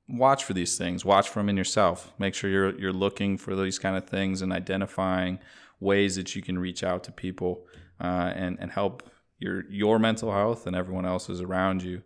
Watch 0.08 0.44
for 0.44 0.54
these 0.54 0.78
things. 0.78 1.04
Watch 1.04 1.28
for 1.28 1.40
them 1.40 1.48
in 1.50 1.56
yourself. 1.56 2.12
Make 2.18 2.34
sure 2.34 2.48
you're 2.50 2.78
you're 2.78 2.92
looking 2.92 3.36
for 3.36 3.54
these 3.54 3.78
kind 3.78 3.96
of 3.96 4.08
things 4.08 4.42
and 4.42 4.52
identifying 4.52 5.38
ways 5.80 6.16
that 6.16 6.34
you 6.34 6.42
can 6.42 6.58
reach 6.58 6.82
out 6.82 7.04
to 7.04 7.12
people 7.12 7.66
uh, 8.00 8.32
and 8.34 8.56
and 8.60 8.70
help 8.70 9.02
your 9.38 9.64
your 9.70 9.98
mental 9.98 10.32
health 10.32 10.66
and 10.66 10.74
everyone 10.74 11.06
else's 11.06 11.40
around 11.40 11.82
you. 11.82 12.02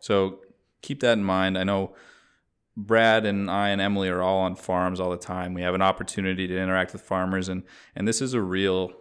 So 0.00 0.40
keep 0.82 1.00
that 1.00 1.18
in 1.18 1.24
mind. 1.24 1.58
I 1.58 1.64
know 1.64 1.94
Brad 2.76 3.24
and 3.24 3.50
I 3.50 3.68
and 3.68 3.80
Emily 3.80 4.08
are 4.08 4.22
all 4.22 4.40
on 4.40 4.56
farms 4.56 4.98
all 4.98 5.10
the 5.10 5.16
time. 5.16 5.54
We 5.54 5.62
have 5.62 5.74
an 5.74 5.82
opportunity 5.82 6.46
to 6.46 6.58
interact 6.58 6.92
with 6.92 7.02
farmers, 7.02 7.48
and 7.48 7.62
and 7.94 8.08
this 8.08 8.20
is 8.20 8.34
a 8.34 8.40
real 8.40 8.92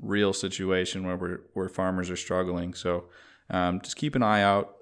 real 0.00 0.32
situation 0.32 1.04
where 1.04 1.16
we're, 1.16 1.40
where 1.52 1.68
farmers 1.68 2.10
are 2.10 2.16
struggling. 2.16 2.74
So 2.74 3.04
um, 3.50 3.80
just 3.82 3.96
keep 3.96 4.14
an 4.14 4.22
eye 4.22 4.42
out 4.42 4.76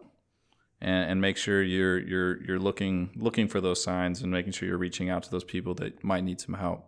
and, 0.80 1.10
and 1.10 1.20
make 1.20 1.36
sure 1.36 1.62
you're 1.62 1.98
you're 1.98 2.42
you're 2.42 2.58
looking 2.58 3.10
looking 3.16 3.48
for 3.48 3.60
those 3.60 3.82
signs 3.82 4.22
and 4.22 4.30
making 4.30 4.52
sure 4.52 4.68
you're 4.68 4.78
reaching 4.78 5.10
out 5.10 5.22
to 5.24 5.30
those 5.30 5.44
people 5.44 5.74
that 5.74 6.02
might 6.04 6.24
need 6.24 6.40
some 6.40 6.54
help. 6.54 6.84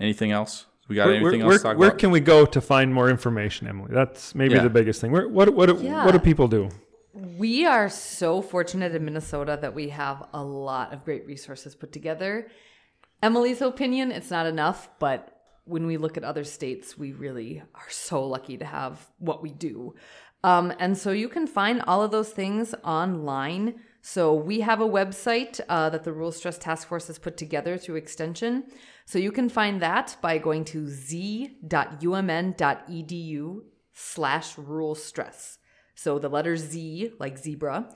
Anything 0.00 0.32
else? 0.32 0.66
We 0.88 0.96
got 0.96 1.06
Where, 1.06 1.16
anything 1.16 1.40
where, 1.44 1.52
else 1.52 1.62
to 1.62 1.68
talk 1.68 1.78
where 1.78 1.88
about? 1.88 1.98
can 1.98 2.10
we 2.10 2.20
go 2.20 2.44
to 2.44 2.60
find 2.60 2.92
more 2.92 3.08
information, 3.08 3.66
Emily? 3.68 3.90
That's 3.92 4.34
maybe 4.34 4.54
Yeah. 4.54 4.62
the 4.64 4.70
biggest 4.70 5.00
thing. 5.00 5.12
Where, 5.12 5.28
what 5.28 5.54
what 5.54 5.80
Yeah. 5.80 6.04
what 6.04 6.12
do 6.12 6.18
people 6.18 6.48
do? 6.48 6.68
We 7.14 7.64
are 7.64 7.88
so 7.88 8.42
fortunate 8.42 8.94
in 8.94 9.04
Minnesota 9.04 9.56
that 9.62 9.72
we 9.72 9.90
have 9.90 10.26
a 10.34 10.42
lot 10.42 10.92
of 10.92 11.04
great 11.04 11.24
resources 11.26 11.74
put 11.76 11.92
together. 11.92 12.48
Emily's 13.22 13.62
opinion, 13.62 14.10
it's 14.10 14.30
not 14.32 14.46
enough, 14.46 14.88
but 14.98 15.30
when 15.64 15.86
we 15.86 15.96
look 15.96 16.16
at 16.16 16.24
other 16.24 16.44
states, 16.44 16.98
we 16.98 17.12
really 17.12 17.62
are 17.74 17.88
so 17.88 18.26
lucky 18.26 18.58
to 18.58 18.64
have 18.64 19.06
what 19.18 19.42
we 19.42 19.50
do. 19.50 19.94
Um, 20.44 20.74
and 20.78 20.96
so 20.96 21.10
you 21.10 21.28
can 21.30 21.46
find 21.46 21.82
all 21.86 22.02
of 22.02 22.10
those 22.10 22.28
things 22.28 22.74
online. 22.84 23.80
So 24.02 24.34
we 24.34 24.60
have 24.60 24.82
a 24.82 24.86
website 24.86 25.58
uh, 25.70 25.88
that 25.88 26.04
the 26.04 26.12
Rural 26.12 26.32
Stress 26.32 26.58
Task 26.58 26.86
Force 26.86 27.06
has 27.06 27.18
put 27.18 27.38
together 27.38 27.78
through 27.78 27.96
Extension. 27.96 28.64
So 29.06 29.18
you 29.18 29.32
can 29.32 29.48
find 29.48 29.80
that 29.80 30.18
by 30.20 30.36
going 30.36 30.66
to 30.66 30.86
z.umn.edu 30.86 31.60
slash 33.94 34.58
rural 34.58 34.94
stress. 34.94 35.58
So 35.94 36.18
the 36.18 36.28
letter 36.28 36.58
Z, 36.58 37.12
like 37.18 37.38
zebra, 37.38 37.88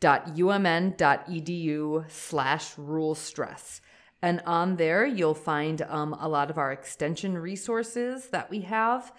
dot 0.00 0.34
umn.edu 0.34 2.10
slash 2.10 2.76
rural 2.76 3.14
stress. 3.14 3.80
And 4.20 4.42
on 4.44 4.74
there, 4.76 5.06
you'll 5.06 5.34
find 5.34 5.82
um, 5.82 6.14
a 6.18 6.28
lot 6.28 6.50
of 6.50 6.58
our 6.58 6.72
extension 6.72 7.38
resources 7.38 8.28
that 8.30 8.50
we 8.50 8.62
have. 8.62 9.12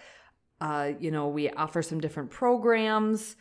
Uh, 0.63 0.87
you 1.03 1.11
know, 1.15 1.27
we 1.37 1.43
offer 1.63 1.81
some 1.81 1.99
different 2.05 2.29
programs, 2.41 3.35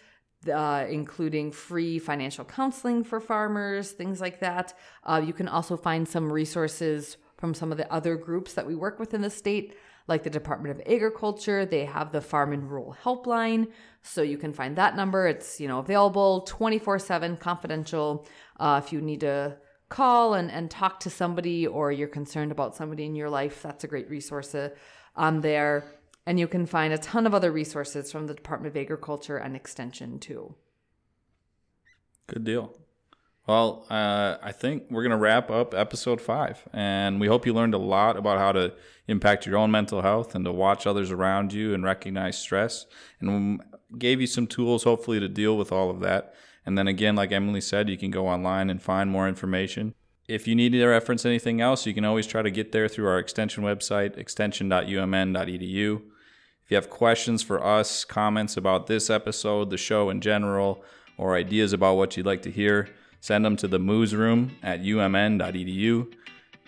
uh, 0.52 0.85
including 0.98 1.52
free 1.52 1.96
financial 2.11 2.44
counseling 2.44 3.04
for 3.04 3.20
farmers, 3.20 3.85
things 4.00 4.18
like 4.20 4.38
that. 4.40 4.66
Uh, 5.08 5.20
you 5.28 5.35
can 5.40 5.48
also 5.56 5.76
find 5.76 6.04
some 6.08 6.32
resources 6.40 7.00
from 7.38 7.54
some 7.54 7.70
of 7.72 7.78
the 7.78 7.88
other 7.98 8.14
groups 8.16 8.54
that 8.54 8.66
we 8.66 8.74
work 8.74 8.96
with 8.98 9.14
in 9.14 9.22
the 9.22 9.30
state, 9.42 9.68
like 10.08 10.22
the 10.24 10.37
Department 10.40 10.72
of 10.74 10.82
Agriculture. 10.94 11.61
They 11.64 11.85
have 11.96 12.08
the 12.11 12.20
Farm 12.20 12.52
and 12.52 12.64
Rural 12.70 12.96
Helpline, 13.04 13.64
so 14.02 14.20
you 14.32 14.38
can 14.44 14.52
find 14.61 14.74
that 14.76 14.96
number. 14.96 15.20
It's 15.32 15.61
you 15.61 15.68
know 15.70 15.78
available 15.87 16.32
twenty 16.56 16.80
four 16.87 16.98
seven, 16.98 17.37
confidential. 17.37 18.06
Uh, 18.58 18.80
if 18.82 18.92
you 18.92 19.00
need 19.00 19.20
to 19.20 19.56
call 19.88 20.35
and, 20.35 20.50
and 20.50 20.70
talk 20.70 20.94
to 21.00 21.11
somebody 21.11 21.66
or 21.76 21.92
you're 21.92 22.16
concerned 22.20 22.52
about 22.56 22.74
somebody 22.74 23.04
in 23.04 23.14
your 23.14 23.30
life, 23.40 23.56
that's 23.62 23.85
a 23.85 23.88
great 23.94 24.08
resource 24.16 24.54
uh, 24.54 24.70
on 25.14 25.40
there. 25.40 25.85
And 26.26 26.38
you 26.38 26.46
can 26.46 26.66
find 26.66 26.92
a 26.92 26.98
ton 26.98 27.26
of 27.26 27.35
other 27.35 27.50
resources 27.50 28.12
from 28.12 28.26
the 28.26 28.35
Department 28.35 28.72
of 28.74 28.80
Agriculture 28.80 29.37
and 29.37 29.56
Extension 29.56 30.18
too. 30.18 30.54
Good 32.28 32.44
deal. 32.44 32.76
Well, 33.46 33.87
uh, 33.90 34.37
I 34.40 34.52
think 34.52 34.85
we're 34.88 35.02
going 35.02 35.11
to 35.11 35.16
wrap 35.16 35.50
up 35.50 35.74
episode 35.74 36.20
five. 36.20 36.62
And 36.72 37.20
we 37.20 37.26
hope 37.26 37.44
you 37.44 37.52
learned 37.52 37.74
a 37.74 37.78
lot 37.78 38.16
about 38.16 38.38
how 38.38 38.52
to 38.52 38.72
impact 39.08 39.46
your 39.46 39.56
own 39.56 39.72
mental 39.72 40.02
health 40.02 40.35
and 40.35 40.44
to 40.44 40.52
watch 40.52 40.87
others 40.87 41.11
around 41.11 41.52
you 41.52 41.74
and 41.74 41.82
recognize 41.82 42.38
stress. 42.38 42.87
And 43.20 43.61
gave 43.98 44.20
you 44.20 44.26
some 44.26 44.46
tools, 44.46 44.85
hopefully, 44.85 45.18
to 45.20 45.28
deal 45.28 45.56
with 45.56 45.72
all 45.72 45.90
of 45.90 46.00
that. 46.00 46.35
And 46.64 46.78
then 46.78 46.87
again, 46.87 47.16
like 47.16 47.32
Emily 47.32 47.61
said, 47.61 47.88
you 47.88 47.98
can 47.98 48.12
go 48.12 48.28
online 48.28 48.70
and 48.70 48.80
find 48.80 49.11
more 49.11 49.28
information. 49.28 49.94
If 50.28 50.46
you 50.46 50.54
need 50.54 50.70
to 50.70 50.87
reference 50.87 51.26
anything 51.26 51.61
else, 51.61 51.85
you 51.85 51.92
can 51.92 52.04
always 52.04 52.28
try 52.28 52.42
to 52.42 52.50
get 52.50 52.70
there 52.70 52.88
through 52.88 53.08
our 53.08 53.18
extension 53.18 53.64
website, 53.64 54.16
extension.umn.edu. 54.16 56.02
You 56.72 56.76
have 56.76 56.88
questions 56.88 57.42
for 57.42 57.62
us, 57.62 58.02
comments 58.02 58.56
about 58.56 58.87
this 58.87 59.11
episode, 59.11 59.68
the 59.68 59.76
show 59.76 60.08
in 60.08 60.22
general, 60.22 60.82
or 61.18 61.37
ideas 61.37 61.74
about 61.74 61.98
what 61.98 62.16
you'd 62.16 62.24
like 62.24 62.40
to 62.44 62.50
hear, 62.50 62.88
send 63.20 63.44
them 63.44 63.56
to 63.56 63.68
the 63.68 63.78
Moos 63.78 64.14
Room 64.14 64.56
at 64.62 64.80
umn.edu. 64.80 66.14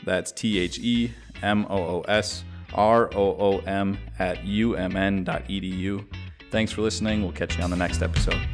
That's 0.05 0.31
T 0.31 0.59
H 0.59 0.79
E 0.79 1.11
M 1.43 1.65
O 1.71 1.79
O 1.79 2.01
S 2.03 2.45
R 2.75 3.09
O 3.15 3.35
O 3.39 3.59
M 3.61 3.97
at 4.19 4.45
umn.edu. 4.45 6.07
Thanks 6.51 6.71
for 6.71 6.83
listening. 6.83 7.23
We'll 7.23 7.33
catch 7.33 7.57
you 7.57 7.65
on 7.65 7.71
the 7.71 7.77
next 7.77 8.03
episode. 8.03 8.54